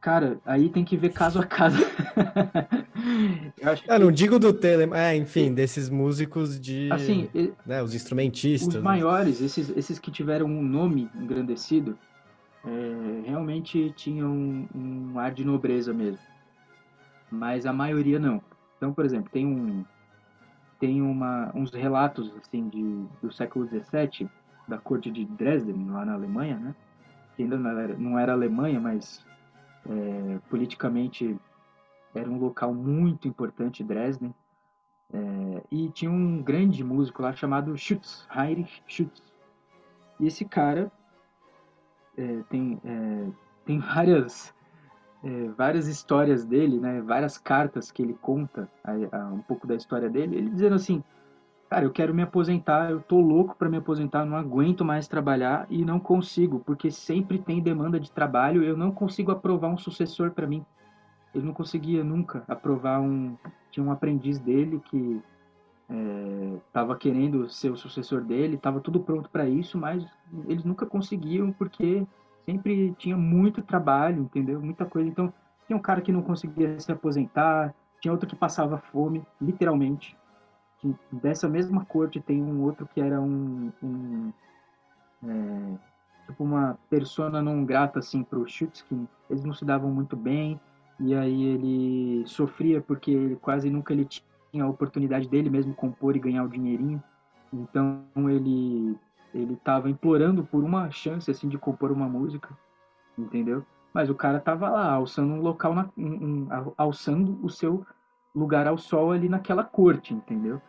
[0.00, 1.78] Cara, aí tem que ver caso a caso.
[3.60, 3.98] eu ah, que...
[3.98, 6.90] não digo do Tele, é, enfim, desses músicos de.
[6.92, 7.28] Assim,
[7.66, 8.76] né, os instrumentistas.
[8.76, 11.98] Os maiores, esses, esses que tiveram um nome engrandecido,
[12.64, 16.18] é, realmente tinham um, um ar de nobreza mesmo.
[17.30, 18.42] Mas a maioria não.
[18.76, 19.84] Então, por exemplo, tem um.
[20.80, 24.28] Tem uma, uns relatos assim de, do século XVII,
[24.68, 26.74] da corte de Dresden, lá na Alemanha, né?
[27.36, 29.24] Que ainda não era, não era Alemanha, mas
[29.88, 31.36] é, politicamente
[32.14, 34.34] era um local muito importante, Dresden.
[35.12, 39.22] É, e tinha um grande músico lá chamado Schütz, Heinrich Schütz.
[40.18, 40.90] E esse cara
[42.16, 43.26] é, tem, é,
[43.64, 44.54] tem várias,
[45.22, 49.74] é, várias histórias dele, né, várias cartas que ele conta a, a, um pouco da
[49.74, 50.36] história dele.
[50.36, 51.02] Ele dizendo assim:
[51.68, 55.66] cara, eu quero me aposentar, eu tô louco para me aposentar, não aguento mais trabalhar
[55.68, 60.30] e não consigo, porque sempre tem demanda de trabalho, eu não consigo aprovar um sucessor
[60.30, 60.64] para mim.
[61.34, 63.36] Ele não conseguia nunca aprovar um.
[63.70, 65.20] Tinha um aprendiz dele que
[66.66, 70.06] estava é, querendo ser o sucessor dele, estava tudo pronto para isso, mas
[70.46, 72.06] eles nunca conseguiam porque
[72.46, 74.60] sempre tinha muito trabalho, entendeu?
[74.60, 75.08] Muita coisa.
[75.08, 75.32] Então,
[75.66, 80.16] tinha um cara que não conseguia se aposentar, tinha outro que passava fome, literalmente
[81.10, 84.32] dessa mesma corte tem um outro que era um, um
[85.26, 85.78] é,
[86.26, 89.08] tipo uma persona não grata assim para o Schutzkin.
[89.30, 90.60] Eles não se davam muito bem
[90.98, 96.16] e aí ele sofria porque ele quase nunca ele tinha a oportunidade dele mesmo compor
[96.16, 97.02] e ganhar o dinheirinho.
[97.52, 98.96] Então ele
[99.34, 102.56] ele estava implorando por uma chance assim de compor uma música,
[103.18, 103.64] entendeu?
[103.92, 107.84] Mas o cara tava lá alçando um local na, um, um, alçando o seu
[108.34, 110.60] lugar ao sol ali naquela corte, entendeu?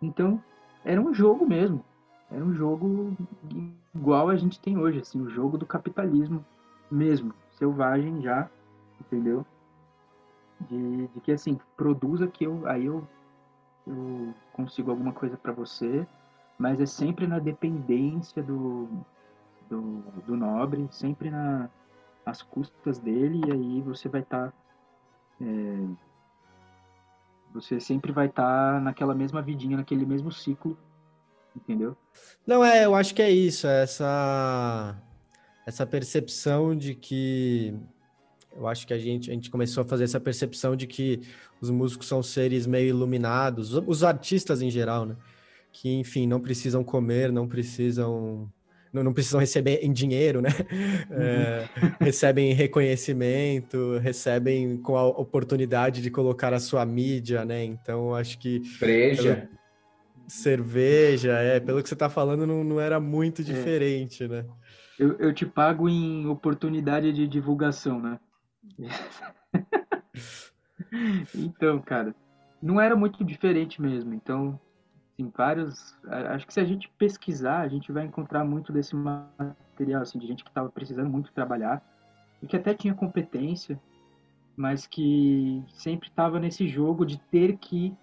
[0.00, 0.42] Então,
[0.84, 1.84] era um jogo mesmo.
[2.30, 3.14] Era um jogo
[3.94, 6.44] igual a gente tem hoje, assim, o jogo do capitalismo
[6.90, 8.50] mesmo, selvagem já,
[9.12, 9.44] entendeu?
[10.60, 13.06] De, de que assim, produza que eu aí eu,
[13.86, 16.06] eu consigo alguma coisa para você,
[16.58, 18.88] mas é sempre na dependência do,
[19.68, 21.68] do, do nobre, sempre na,
[22.24, 24.52] nas custas dele, e aí você vai estar tá,
[25.40, 25.86] é,
[27.52, 30.78] você sempre vai estar tá naquela mesma vidinha, naquele mesmo ciclo,
[31.54, 31.96] entendeu?
[32.46, 34.96] Não, é, eu acho que é isso, é essa,
[35.66, 37.74] essa percepção de que.
[38.56, 41.20] Eu acho que a gente, a gente começou a fazer essa percepção de que
[41.60, 45.16] os músicos são seres meio iluminados, os artistas em geral, né?
[45.72, 48.50] Que, enfim, não precisam comer, não precisam
[48.92, 50.50] não, não precisam receber em dinheiro, né?
[51.10, 57.64] É, recebem reconhecimento, recebem com a oportunidade de colocar a sua mídia, né?
[57.64, 58.60] Então, acho que.
[58.78, 59.36] Breja.
[59.36, 59.62] Pelo...
[60.28, 61.58] Cerveja, é.
[61.60, 63.44] Pelo que você está falando, não, não era muito é.
[63.44, 64.28] diferente, é.
[64.28, 64.44] né?
[64.98, 68.18] Eu, eu te pago em oportunidade de divulgação, né?
[71.34, 72.14] então, cara,
[72.62, 74.14] não era muito diferente mesmo.
[74.14, 74.58] Então,
[75.16, 75.96] tem vários.
[76.06, 80.26] Acho que se a gente pesquisar, a gente vai encontrar muito desse material, assim, de
[80.26, 81.82] gente que estava precisando muito trabalhar
[82.42, 83.80] e que até tinha competência,
[84.56, 87.94] mas que sempre estava nesse jogo de ter que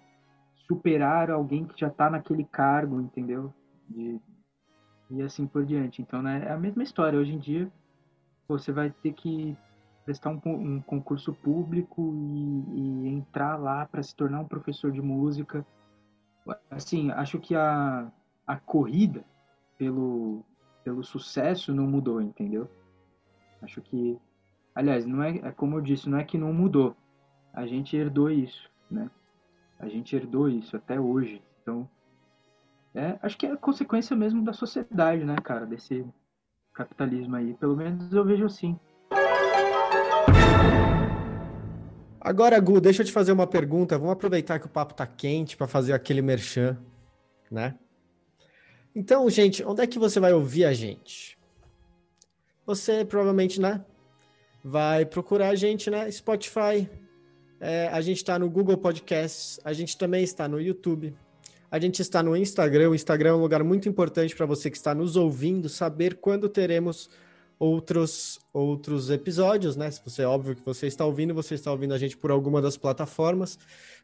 [0.66, 3.52] superar alguém que já está naquele cargo, entendeu?
[3.88, 4.20] De,
[5.10, 6.00] e assim por diante.
[6.00, 7.18] Então, né, é a mesma história.
[7.18, 7.70] Hoje em dia,
[8.46, 9.56] você vai ter que
[10.04, 15.00] prestar um, um concurso público e, e entrar lá para se tornar um professor de
[15.00, 15.64] música.
[16.70, 18.10] Assim, acho que a,
[18.46, 19.24] a corrida
[19.78, 20.44] pelo,
[20.82, 22.68] pelo sucesso não mudou, entendeu?
[23.62, 24.18] Acho que,
[24.74, 26.96] aliás, não é, é como eu disse, não é que não mudou.
[27.52, 29.10] A gente herdou isso, né?
[29.78, 31.42] A gente herdou isso até hoje.
[31.62, 31.88] Então,
[32.94, 36.04] é, acho que é consequência mesmo da sociedade, né, cara, desse
[36.72, 37.54] capitalismo aí.
[37.54, 38.78] Pelo menos eu vejo assim.
[42.20, 43.96] Agora, Gu, deixa eu te fazer uma pergunta.
[43.96, 46.76] Vamos aproveitar que o papo tá quente para fazer aquele merchan,
[47.50, 47.74] né?
[48.94, 51.38] Então, gente, onde é que você vai ouvir a gente?
[52.66, 53.82] Você provavelmente, né?
[54.62, 56.10] Vai procurar a gente, né?
[56.10, 56.86] Spotify.
[57.58, 59.58] É, a gente está no Google Podcasts.
[59.64, 61.14] A gente também está no YouTube.
[61.70, 62.90] A gente está no Instagram.
[62.90, 66.50] O Instagram é um lugar muito importante para você que está nos ouvindo saber quando
[66.50, 67.08] teremos
[67.60, 69.90] outros outros episódios, né?
[69.90, 72.78] Se você óbvio que você está ouvindo, você está ouvindo a gente por alguma das
[72.78, 73.58] plataformas.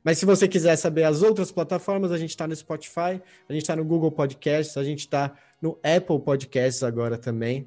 [0.05, 3.63] Mas se você quiser saber as outras plataformas, a gente está no Spotify, a gente
[3.63, 7.67] está no Google Podcasts, a gente está no Apple Podcasts agora também.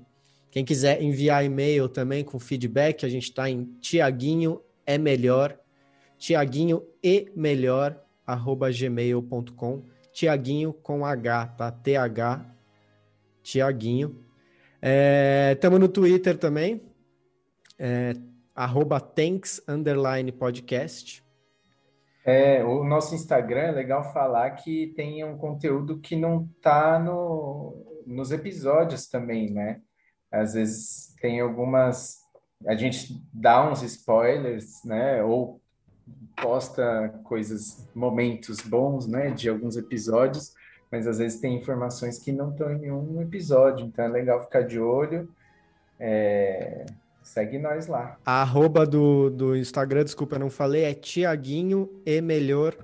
[0.52, 5.58] Quem quiser enviar e-mail também com feedback, a gente está em Tiaguinho é melhor,
[6.18, 9.84] Tiaguinho e melhor arroba gmail.com,
[10.14, 11.72] Tiaguinho com H, tá?
[11.72, 12.46] T-H,
[13.42, 14.29] Tiaguinho.
[14.82, 16.82] Estamos é, no Twitter também,
[17.78, 18.14] é,
[19.68, 21.22] underline podcast.
[22.26, 28.04] É, o nosso Instagram é legal falar que tem um conteúdo que não está no,
[28.06, 29.82] nos episódios também, né?
[30.32, 32.20] Às vezes tem algumas.
[32.68, 35.24] A gente dá uns spoilers, né?
[35.24, 35.60] Ou
[36.42, 39.32] posta coisas, momentos bons, né?
[39.32, 40.54] De alguns episódios,
[40.92, 44.62] mas às vezes tem informações que não estão em nenhum episódio, então é legal ficar
[44.62, 45.30] de olho.
[46.00, 46.86] É...
[47.22, 48.18] Segue nós lá.
[48.26, 52.76] A arroba do, do Instagram, desculpa, eu não falei, é Tiaguinho e melhor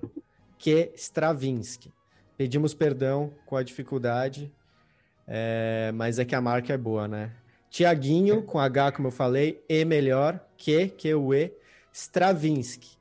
[0.57, 1.91] que Stravinsky.
[2.37, 4.53] Pedimos perdão com a dificuldade,
[5.27, 7.31] é, mas é que a marca é boa, né?
[7.69, 11.51] Tiaguinho, com H, como eu falei, e melhor que, que o E,
[11.91, 12.97] Stravinsky.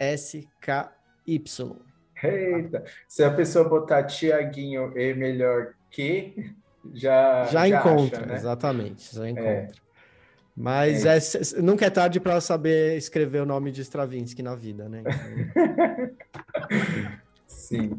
[0.00, 1.76] S-T-R-A-V-I-N-S-K-Y.
[2.22, 6.52] Eita, se a pessoa botar Tiaguinho e melhor que,
[6.92, 8.34] já, já, já encontra, acha, né?
[8.34, 9.30] exatamente, já é.
[9.30, 9.50] encontra.
[9.50, 9.68] É.
[10.56, 11.16] Mas é.
[11.16, 15.02] É, nunca é tarde para saber escrever o nome de Stravinsky na vida, né?
[17.46, 17.98] Sim.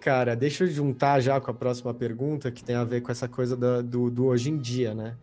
[0.00, 3.28] Cara, deixa eu juntar já com a próxima pergunta, que tem a ver com essa
[3.28, 5.14] coisa do, do hoje em dia, né?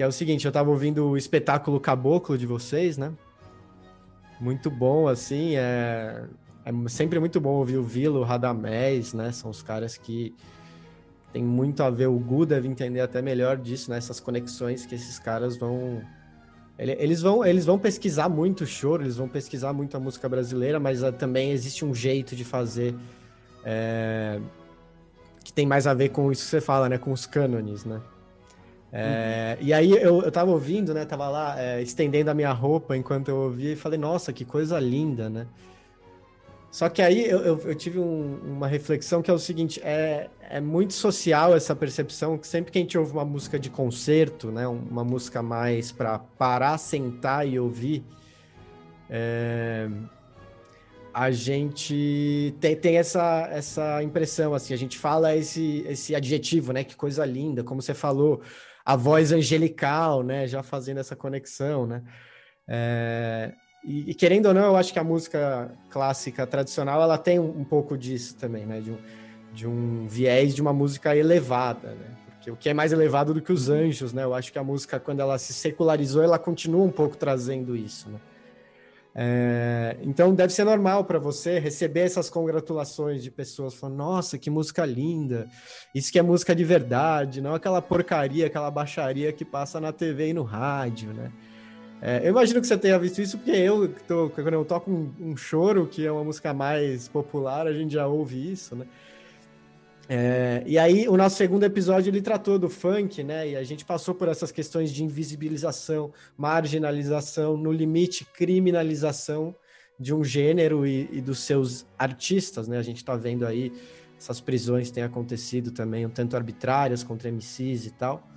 [0.00, 3.12] Que é o seguinte, eu tava ouvindo o espetáculo Caboclo de vocês, né?
[4.40, 6.24] Muito bom, assim, é...
[6.64, 9.30] é sempre muito bom ouvir o Vilo, o Radamés, né?
[9.30, 10.34] São os caras que
[11.34, 13.98] tem muito a ver, o Gu deve entender até melhor disso, né?
[13.98, 16.00] Essas conexões que esses caras vão...
[16.78, 20.80] Eles vão, eles vão pesquisar muito o choro, eles vão pesquisar muito a música brasileira,
[20.80, 22.94] mas ah, também existe um jeito de fazer
[23.62, 24.40] é,
[25.44, 26.96] que tem mais a ver com isso que você fala, né?
[26.96, 28.00] Com os cânones, né?
[28.92, 29.66] É, uhum.
[29.66, 31.04] E aí eu, eu tava ouvindo, né?
[31.04, 34.78] Tava lá é, estendendo a minha roupa enquanto eu ouvia e falei, nossa, que coisa
[34.80, 35.46] linda, né?
[36.70, 40.28] Só que aí eu, eu, eu tive um, uma reflexão que é o seguinte: é,
[40.48, 44.52] é muito social essa percepção que sempre que a gente ouve uma música de concerto,
[44.52, 44.66] né?
[44.68, 48.04] Uma música mais para parar, sentar e ouvir.
[49.08, 49.88] É,
[51.12, 56.84] a gente tem, tem essa, essa impressão, assim, a gente fala esse, esse adjetivo, né?
[56.84, 58.40] Que coisa linda, como você falou,
[58.84, 60.46] a voz angelical, né?
[60.46, 62.02] Já fazendo essa conexão, né?
[62.68, 63.52] É,
[63.84, 67.60] e, e, querendo ou não, eu acho que a música clássica tradicional, ela tem um,
[67.60, 68.80] um pouco disso também, né?
[68.80, 68.98] De um,
[69.52, 72.16] de um viés de uma música elevada, né?
[72.36, 74.24] Porque o que é mais elevado do que os anjos, né?
[74.24, 78.08] Eu acho que a música, quando ela se secularizou, ela continua um pouco trazendo isso,
[78.08, 78.18] né?
[79.14, 84.48] É, então deve ser normal para você receber essas congratulações de pessoas falando: Nossa, que
[84.48, 85.48] música linda!
[85.94, 90.28] Isso que é música de verdade, não aquela porcaria, aquela baixaria que passa na TV
[90.28, 91.32] e no rádio, né?
[92.02, 95.12] É, eu imagino que você tenha visto isso, porque eu, tô, quando eu toco um,
[95.20, 98.86] um choro, que é uma música mais popular, a gente já ouve isso, né?
[100.12, 103.50] É, e aí, o nosso segundo episódio ele tratou do funk, né?
[103.50, 109.54] E a gente passou por essas questões de invisibilização, marginalização, no limite, criminalização
[110.00, 112.76] de um gênero e, e dos seus artistas, né?
[112.76, 113.72] A gente está vendo aí
[114.18, 118.28] essas prisões têm acontecido também, um tanto arbitrárias contra MCs e tal.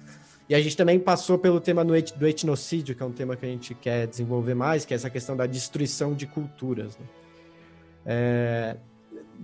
[0.48, 1.96] E a gente também passou pelo tema do
[2.28, 5.36] etnocídio, que é um tema que a gente quer desenvolver mais, que é essa questão
[5.36, 6.96] da destruição de culturas.
[7.00, 7.06] Né?
[8.06, 8.78] É,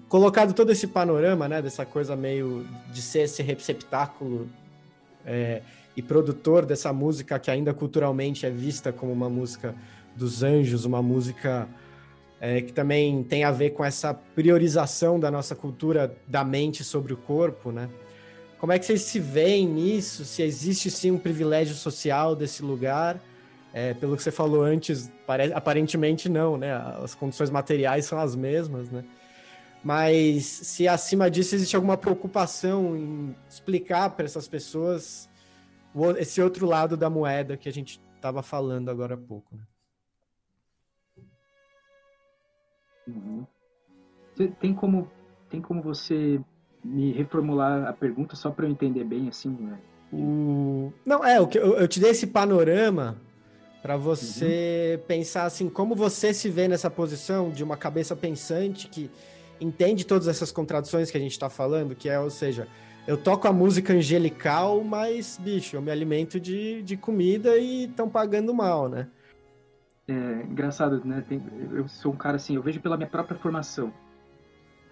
[0.08, 4.50] colocado todo esse panorama, né, dessa coisa meio de ser esse receptáculo
[5.26, 5.62] é,
[5.96, 9.76] e produtor dessa música que ainda culturalmente é vista como uma música
[10.16, 11.68] dos anjos, uma música
[12.42, 17.14] é, que também tem a ver com essa priorização da nossa cultura da mente sobre
[17.14, 17.90] o corpo, né?
[18.58, 20.26] Como é que vocês se veem nisso?
[20.26, 23.20] Se existe sim um privilégio social desse lugar?
[23.74, 25.10] É, pelo que você falou antes,
[25.54, 26.74] aparentemente não, né?
[27.02, 29.04] As condições materiais são as mesmas, né?
[29.84, 35.30] Mas se acima disso existe alguma preocupação em explicar para essas pessoas
[36.18, 39.56] esse outro lado da moeda que a gente estava falando agora há pouco.
[39.56, 39.64] Né?
[43.08, 43.48] Uhum.
[44.60, 45.10] Tem como
[45.50, 46.40] tem como você
[46.84, 49.80] me reformular a pergunta só para eu entender bem assim, né?
[50.12, 50.94] O...
[51.06, 53.18] Não, é, o que eu, eu te dei esse panorama
[53.82, 55.08] para você uhum.
[55.08, 59.10] pensar assim, como você se vê nessa posição de uma cabeça pensante que
[59.60, 62.68] entende todas essas contradições que a gente está falando, que é, ou seja,
[63.08, 68.10] eu toco a música angelical, mas, bicho, eu me alimento de, de comida e estão
[68.10, 69.08] pagando mal, né?
[70.08, 71.24] É engraçado, né?
[71.28, 71.42] Tem,
[71.72, 73.94] eu sou um cara assim, eu vejo pela minha própria formação.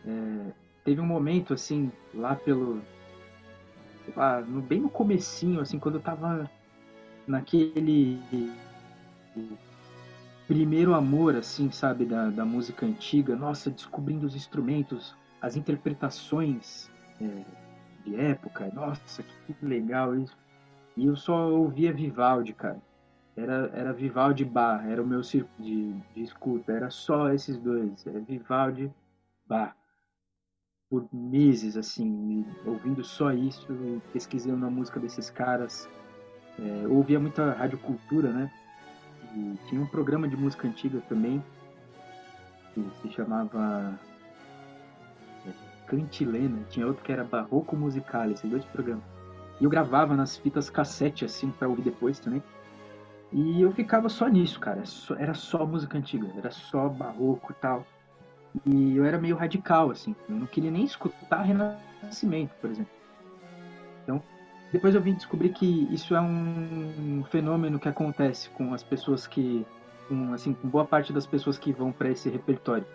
[0.06, 0.52] É,
[0.84, 2.82] teve um momento, assim, lá pelo.
[4.16, 6.50] Lá, no, bem no comecinho, assim, quando eu tava
[7.28, 8.20] naquele
[10.48, 13.36] primeiro amor, assim, sabe, da, da música antiga.
[13.36, 16.90] Nossa, descobrindo os instrumentos, as interpretações
[17.22, 17.44] é,
[18.06, 18.72] de época.
[18.74, 20.36] Nossa, que legal isso.
[20.96, 22.82] E eu só ouvia Vivaldi, cara.
[23.36, 26.72] Era, era Vivaldi Bar, era o meu círculo de, de escuta.
[26.72, 28.92] Era só esses dois, é Vivaldi
[29.46, 29.76] Bar.
[30.90, 33.68] Por meses, assim, ouvindo só isso,
[34.14, 35.88] pesquisando a música desses caras.
[36.58, 38.52] É, ouvia muita radiocultura, né?
[39.36, 41.44] E tinha um programa de música antiga também,
[42.74, 44.00] que se chamava
[45.46, 45.52] é,
[45.86, 49.04] Cantilena, tinha outro que era Barroco Musical, esses dois programas.
[49.60, 52.44] E eu gravava nas fitas cassete, assim, para ouvir depois também.
[53.32, 54.84] E eu ficava só nisso, cara.
[55.18, 57.86] Era só música antiga, era só barroco e tal.
[58.66, 60.16] E eu era meio radical, assim.
[60.30, 62.92] Eu não queria nem escutar Renascimento, por exemplo.
[64.04, 64.24] Então,
[64.72, 69.66] depois eu vim descobrir que isso é um fenômeno que acontece com as pessoas que,
[70.08, 72.86] com, assim, com boa parte das pessoas que vão para esse repertório.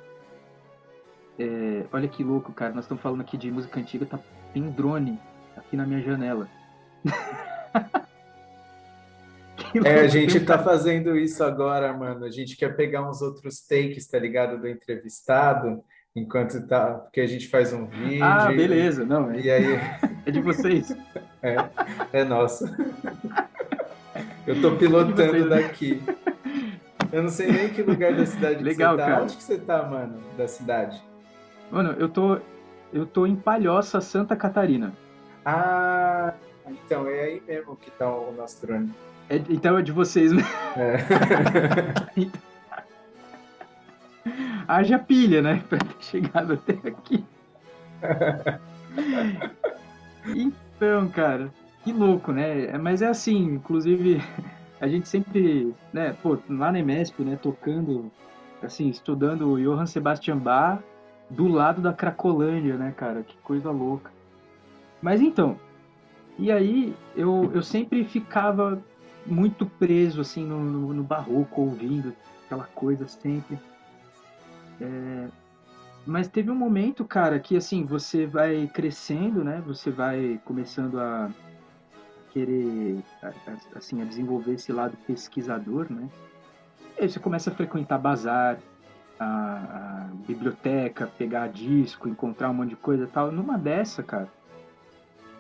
[1.38, 2.74] É, olha que louco, cara.
[2.74, 4.18] Nós estamos falando aqui de música antiga, tá,
[4.52, 5.18] tem um drone
[5.56, 6.46] aqui na minha janela.
[9.82, 12.26] é, a gente tá fazendo isso agora, mano.
[12.26, 14.60] A gente quer pegar uns outros takes, tá ligado?
[14.60, 15.82] Do entrevistado
[16.14, 18.22] enquanto tá, porque a gente faz um vídeo.
[18.22, 19.30] Ah, beleza, não.
[19.30, 19.78] É, e aí
[20.26, 20.96] é de vocês.
[21.42, 21.56] É,
[22.12, 22.64] é nosso.
[24.46, 26.02] Eu tô pilotando é daqui.
[27.12, 29.10] Eu não sei nem que lugar da cidade Legal, que você tá.
[29.10, 29.22] Cara.
[29.22, 31.02] Onde que você tá, mano, da cidade?
[31.70, 32.38] Mano, eu tô
[32.92, 34.92] eu tô em Palhoça, Santa Catarina.
[35.44, 36.34] Ah,
[36.66, 38.92] então é aí mesmo que tá o nosso drone.
[39.28, 40.42] É, então é de vocês, né?
[40.76, 40.98] É.
[44.68, 45.62] haja pilha, né?
[45.68, 47.24] Pra ter chegado até aqui.
[50.82, 51.48] então, cara,
[51.84, 52.76] que louco, né?
[52.76, 54.20] Mas é assim, inclusive,
[54.80, 58.10] a gente sempre, né, pô, lá na EMESP, né, tocando,
[58.60, 60.80] assim, estudando o Johann Sebastian Bach
[61.30, 63.22] do lado da Cracolândia, né, cara?
[63.22, 64.10] Que coisa louca.
[65.00, 65.56] Mas então,
[66.36, 68.82] e aí eu, eu sempre ficava
[69.24, 72.12] muito preso, assim, no, no, no barroco, ouvindo
[72.44, 73.56] aquela coisa sempre.
[74.80, 75.28] É,
[76.06, 79.62] mas teve um momento, cara, que assim, você vai crescendo, né?
[79.66, 81.30] Você vai começando a
[82.32, 83.02] querer,
[83.76, 86.08] assim, a desenvolver esse lado pesquisador, né?
[86.98, 88.58] E aí você começa a frequentar bazar,
[89.18, 93.30] a, a biblioteca, pegar disco, encontrar um monte de coisa e tal.
[93.30, 94.28] Numa dessa, cara,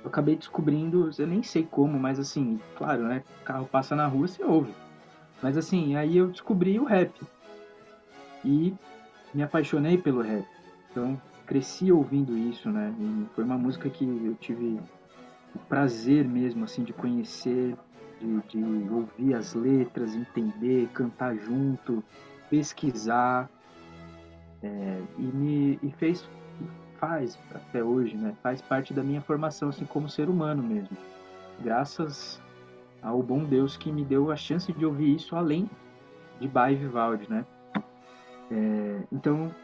[0.02, 3.22] eu acabei descobrindo, eu nem sei como, mas assim, claro, né?
[3.40, 4.72] O carro passa na rua, você ouve.
[5.42, 7.12] Mas assim, aí eu descobri o rap.
[8.44, 8.74] E
[9.34, 10.46] me apaixonei pelo rap.
[10.90, 12.94] Então, cresci ouvindo isso, né?
[12.98, 14.80] E foi uma música que eu tive
[15.54, 17.76] o prazer mesmo, assim, de conhecer,
[18.20, 22.02] de, de ouvir as letras, entender, cantar junto,
[22.48, 23.50] pesquisar.
[24.62, 26.28] É, e me e fez,
[26.98, 28.34] faz até hoje, né?
[28.42, 30.96] Faz parte da minha formação, assim, como ser humano mesmo.
[31.60, 32.40] Graças
[33.02, 35.68] ao bom Deus que me deu a chance de ouvir isso além
[36.40, 37.44] de Bai Vivaldi, né?
[38.52, 39.54] É, então,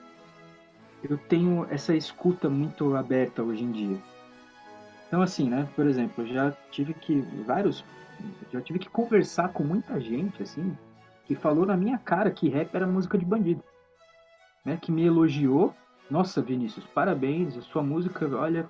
[1.03, 3.99] eu tenho essa escuta muito aberta hoje em dia.
[5.07, 5.69] Então, assim, né?
[5.77, 7.85] Por exemplo, já tive que vários,
[8.53, 10.77] já tive que conversar com muita gente, assim,
[11.27, 13.63] que falou na minha cara que rap era música de bandido,
[14.65, 14.79] né?
[14.81, 15.75] Que me elogiou
[16.11, 18.69] nossa, Vinícius, parabéns, a sua música, olha,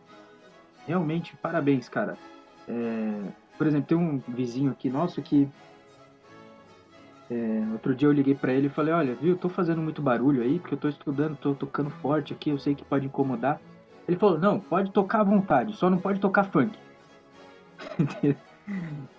[0.86, 2.18] realmente, parabéns, cara.
[2.66, 3.22] É,
[3.56, 5.48] por exemplo, tem um vizinho aqui nosso que
[7.30, 10.00] é, outro dia eu liguei para ele e falei, olha, viu, eu tô fazendo muito
[10.00, 13.60] barulho aí, porque eu tô estudando, tô tocando forte aqui, eu sei que pode incomodar.
[14.06, 16.78] Ele falou, não, pode tocar à vontade, só não pode tocar funk.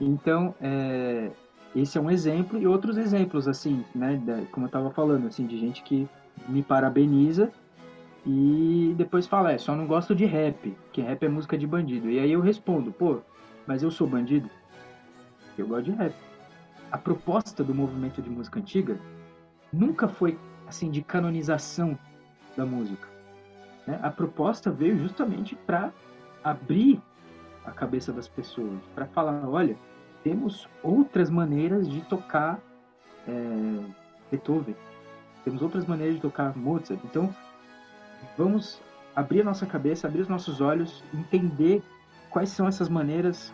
[0.02, 1.30] então, é,
[1.76, 4.20] esse é um exemplo e outros exemplos, assim, né,
[4.52, 6.08] como eu tava falando, assim, de gente que
[6.48, 7.52] me parabeniza
[8.26, 12.10] e depois fala, é, só não gosto de rap, que rap é música de bandido.
[12.10, 13.20] E aí eu respondo, pô,
[13.68, 14.50] mas eu sou bandido?
[15.56, 16.16] Eu gosto de rap.
[16.92, 19.00] A proposta do movimento de música antiga
[19.72, 20.38] nunca foi,
[20.68, 21.98] assim, de canonização
[22.58, 23.08] da música.
[23.86, 24.00] Né?
[24.02, 25.92] A proposta veio justamente para
[26.44, 27.02] abrir
[27.66, 29.78] a cabeça das pessoas, para falar, olha,
[30.24, 32.60] temos outras maneiras de tocar
[33.28, 33.84] é,
[34.32, 34.76] Beethoven,
[35.44, 37.00] temos outras maneiras de tocar Mozart.
[37.04, 37.34] Então,
[38.38, 38.82] vamos
[39.16, 41.84] abrir a nossa cabeça, abrir os nossos olhos, entender
[42.30, 43.54] quais são essas maneiras.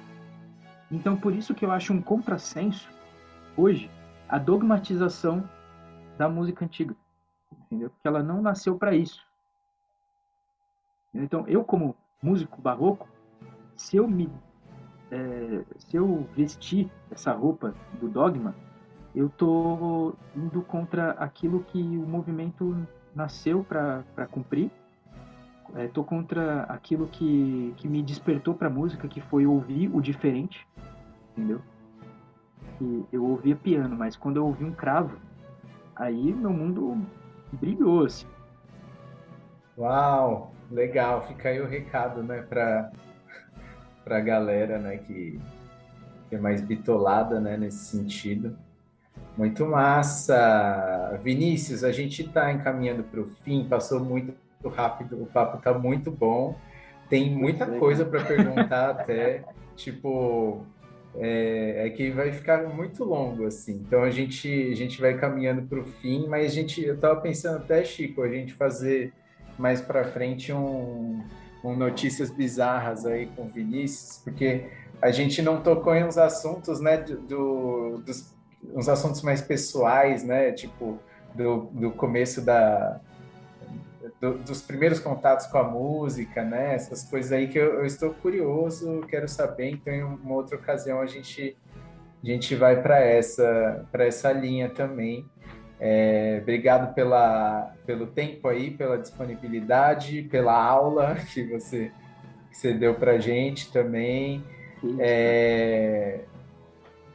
[0.91, 2.89] Então, por isso que eu acho um contrassenso
[3.57, 3.89] hoje
[4.27, 5.47] a dogmatização
[6.17, 6.95] da música antiga,
[7.65, 7.89] entendeu?
[7.89, 9.25] Porque ela não nasceu para isso.
[11.13, 13.07] Então, eu como músico barroco,
[13.75, 14.29] se eu me
[15.11, 18.55] é, se eu vestir essa roupa do dogma,
[19.13, 22.75] eu tô indo contra aquilo que o movimento
[23.13, 24.69] nasceu para cumprir.
[25.73, 30.67] É, tô contra aquilo que, que me despertou para música, que foi ouvir o diferente,
[31.31, 31.61] entendeu?
[32.81, 35.17] E eu ouvia piano, mas quando eu ouvi um cravo,
[35.95, 37.01] aí meu mundo
[37.53, 38.27] brilhou, assim.
[39.77, 41.25] Uau, legal.
[41.27, 42.91] Fica aí o recado, né, para
[44.03, 45.39] para a galera, né, que,
[46.29, 48.55] que é mais bitolada, né, nesse sentido.
[49.35, 51.19] Muito massa!
[51.23, 54.35] Vinícius, a gente está encaminhando para o fim, passou muito
[54.69, 56.55] rápido, o papo está muito bom.
[57.09, 59.43] Tem muita coisa para perguntar até,
[59.75, 60.63] tipo,
[61.17, 63.81] é, é, que vai ficar muito longo, assim.
[63.85, 67.19] Então a gente, a gente vai caminhando para o fim, mas a gente, eu estava
[67.19, 69.13] pensando até, Chico, a gente fazer
[69.57, 71.23] mais para frente um,
[71.63, 74.65] um notícias bizarras aí com Vinícius, porque
[75.01, 78.35] a gente não tocou em uns assuntos, né, do, dos
[78.73, 80.51] uns assuntos mais pessoais, né?
[80.51, 80.99] Tipo,
[81.33, 82.99] do, do começo da.
[84.19, 86.75] Do, dos primeiros contatos com a música, né?
[86.75, 89.71] Essas coisas aí que eu, eu, estou curioso, quero saber.
[89.71, 91.57] Então, em uma outra ocasião, a gente,
[92.23, 95.25] a gente vai para essa, essa linha também.
[95.79, 101.91] É, obrigado pela, pelo tempo aí, pela disponibilidade, pela aula que você,
[102.49, 104.43] que você deu para gente também.
[104.99, 106.21] É,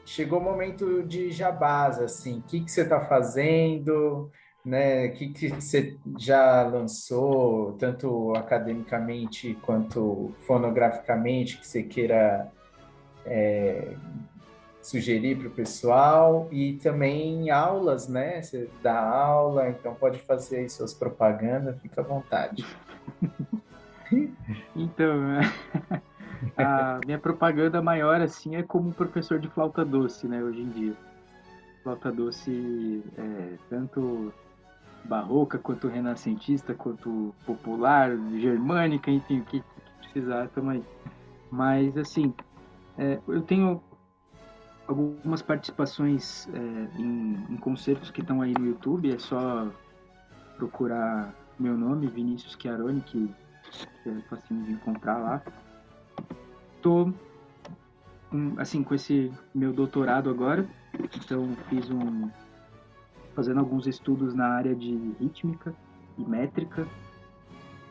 [0.04, 4.30] chegou o momento de jabás, assim, o que, que você está fazendo,
[4.64, 5.06] né?
[5.06, 12.50] O que, que você já lançou, tanto academicamente quanto fonograficamente, que você queira
[13.24, 13.94] é,
[14.82, 18.42] sugerir para o pessoal e também aulas, né?
[18.42, 22.64] Você dá aula, então pode fazer aí suas propagandas, fica à vontade.
[24.76, 25.40] então,
[26.56, 30.96] a minha propaganda maior, assim, é como professor de flauta doce, né, hoje em dia.
[31.82, 34.32] Flauta doce, é, tanto
[35.04, 39.62] barroca, quanto renascentista, quanto popular, germânica, enfim, o que,
[39.98, 40.84] precisar, tamo aí.
[41.50, 42.32] Mas, assim,
[42.98, 43.82] é, eu tenho
[44.86, 49.68] algumas participações é, em, em, concertos que estão aí no YouTube, é só
[50.56, 53.32] procurar meu nome, Vinícius Chiaroni, que,
[54.02, 55.42] que é facinho de encontrar lá
[56.80, 57.12] tô
[58.58, 60.66] assim com esse meu doutorado agora,
[61.14, 62.30] então fiz um
[63.34, 65.74] fazendo alguns estudos na área de rítmica
[66.18, 66.86] e métrica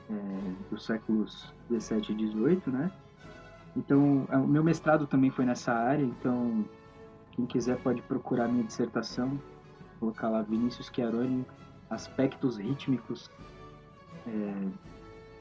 [0.09, 2.91] é, dos séculos 17 e 18, né?
[3.75, 6.65] Então, é, o meu mestrado também foi nessa área, então
[7.31, 9.39] quem quiser pode procurar minha dissertação,
[9.99, 11.45] colocar lá Vinícius Chiaroni,
[11.89, 13.29] aspectos rítmicos
[14.27, 14.53] é,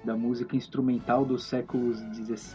[0.05, 1.93] da música instrumental do século,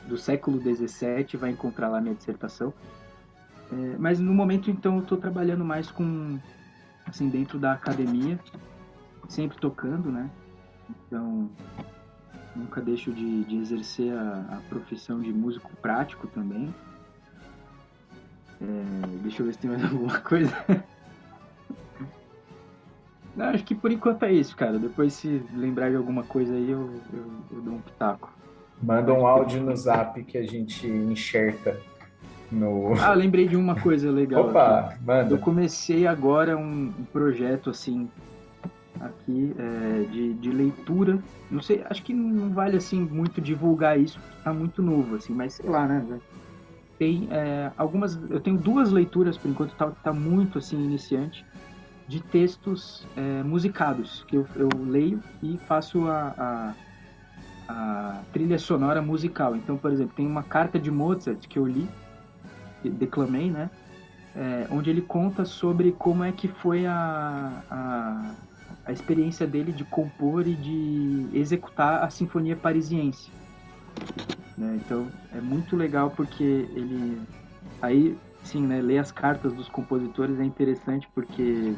[0.07, 2.73] do século XVII, vai encontrar lá minha dissertação.
[3.71, 6.39] É, mas no momento, então, eu estou trabalhando mais com,
[7.05, 8.39] assim, dentro da academia,
[9.27, 10.29] sempre tocando, né?
[10.89, 11.49] Então,
[12.55, 16.73] nunca deixo de, de exercer a, a, profissão de músico prático também.
[18.61, 20.53] É, deixa eu ver se tem mais alguma coisa.
[23.35, 24.77] Não, acho que por enquanto é isso, cara.
[24.77, 28.31] Depois, se lembrar de alguma coisa aí, eu, eu, eu dou um pitaco.
[28.81, 31.79] Manda um áudio no zap que a gente enxerta
[32.53, 32.93] no.
[33.01, 34.49] Ah, lembrei de uma coisa legal.
[34.49, 34.97] Opa.
[35.29, 38.09] Eu comecei agora um, um projeto assim.
[38.99, 41.19] aqui é, de, de leitura.
[41.49, 45.53] Não sei, acho que não vale assim muito divulgar isso, tá muito novo, assim, mas
[45.53, 46.19] sei lá, né?
[46.97, 48.19] Tem é, algumas.
[48.29, 51.45] Eu tenho duas leituras, por enquanto tá, tá muito assim iniciante,
[52.07, 56.73] de textos é, musicados, que eu, eu leio e faço a, a,
[57.67, 59.55] a trilha sonora musical.
[59.55, 61.87] Então, por exemplo, tem uma carta de Mozart que eu li,
[62.89, 63.69] declamei, né?
[64.35, 68.35] é, onde ele conta sobre como é que foi a, a,
[68.85, 73.31] a, experiência dele de compor e de executar a Sinfonia Parisiense.
[74.57, 74.79] Né?
[74.83, 77.21] Então é muito legal porque ele
[77.81, 81.73] aí sim, né, ler as cartas dos compositores é interessante porque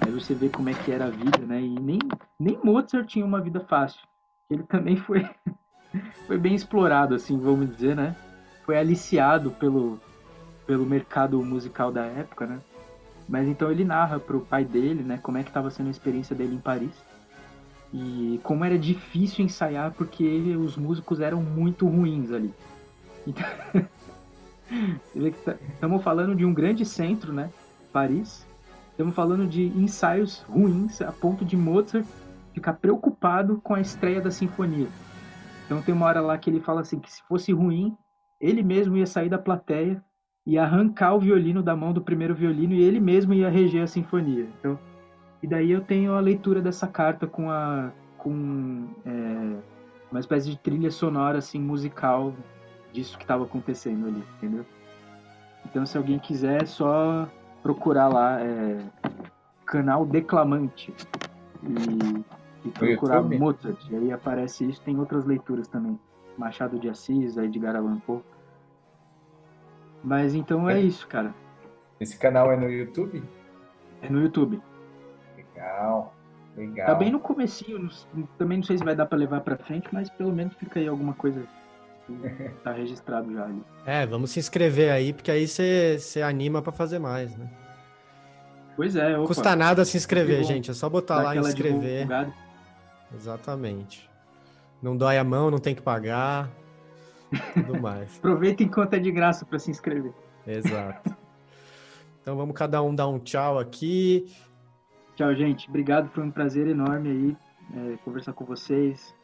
[0.00, 1.60] aí você vê como é que era a vida, né?
[1.60, 1.98] E nem
[2.38, 4.00] nem Mozart tinha uma vida fácil.
[4.48, 5.28] Ele também foi
[6.26, 8.16] foi bem explorado, assim, vamos dizer, né?
[8.64, 10.00] Foi aliciado pelo
[10.66, 12.60] pelo mercado musical da época, né?
[13.28, 16.34] Mas então ele narra pro pai dele, né, como é que estava sendo a experiência
[16.34, 16.92] dele em Paris.
[17.92, 20.24] E como era difícil ensaiar porque
[20.56, 22.52] os músicos eram muito ruins ali.
[23.26, 23.44] Então,
[25.14, 27.50] estamos tá, falando de um grande centro, né?
[27.92, 28.46] Paris.
[28.90, 32.06] Estamos falando de ensaios ruins a ponto de Mozart
[32.54, 34.88] ficar preocupado com a estreia da sinfonia.
[35.66, 37.96] Então tem uma hora lá que ele fala assim que se fosse ruim,
[38.40, 40.02] ele mesmo ia sair da plateia
[40.46, 43.86] ia arrancar o violino da mão do primeiro violino e ele mesmo ia reger a
[43.86, 44.48] sinfonia.
[44.58, 44.78] Então,
[45.42, 49.56] e daí eu tenho a leitura dessa carta com a com é,
[50.10, 52.32] uma espécie de trilha sonora assim musical
[52.92, 54.64] disso que estava acontecendo ali, entendeu?
[55.64, 57.28] Então, se alguém quiser, é só
[57.62, 58.78] procurar lá é,
[59.64, 60.92] canal Declamante
[61.62, 63.78] e, e procurar Mozart.
[63.90, 64.80] E aí aparece isso.
[64.82, 65.98] Tem outras leituras também.
[66.36, 68.20] Machado de Assis, Edgar Allan Poe.
[70.02, 71.34] Mas então é, é isso, cara.
[72.00, 73.22] Esse canal é no YouTube?
[74.00, 74.60] É no YouTube.
[75.36, 76.14] Legal,
[76.56, 76.86] legal.
[76.86, 77.88] Tá bem no comecinho,
[78.36, 80.88] também não sei se vai dar para levar para frente, mas pelo menos fica aí
[80.88, 81.46] alguma coisa
[82.64, 83.62] tá registrado já ali.
[83.86, 87.48] É, vamos se inscrever aí, porque aí você anima para fazer mais, né?
[88.74, 89.16] Pois é.
[89.16, 89.28] Opa.
[89.28, 90.70] Custa nada se inscrever, gente.
[90.70, 92.08] É só botar lá e inscrever.
[93.14, 94.10] Exatamente.
[94.82, 96.48] Não dói a mão, não tem que pagar
[97.54, 98.18] tudo mais.
[98.18, 100.12] Aproveita enquanto é de graça para se inscrever.
[100.46, 101.16] Exato.
[102.20, 104.32] Então vamos cada um dar um tchau aqui.
[105.16, 105.68] Tchau, gente.
[105.68, 107.36] Obrigado, foi um prazer enorme aí
[107.74, 109.14] é, conversar com vocês.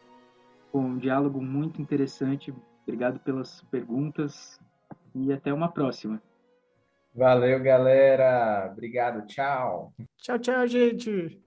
[0.70, 2.52] Foi um diálogo muito interessante.
[2.82, 4.58] Obrigado pelas perguntas
[5.14, 6.22] e até uma próxima.
[7.14, 8.70] Valeu, galera.
[8.72, 9.26] Obrigado.
[9.26, 9.92] Tchau.
[10.18, 11.40] Tchau, tchau, gente.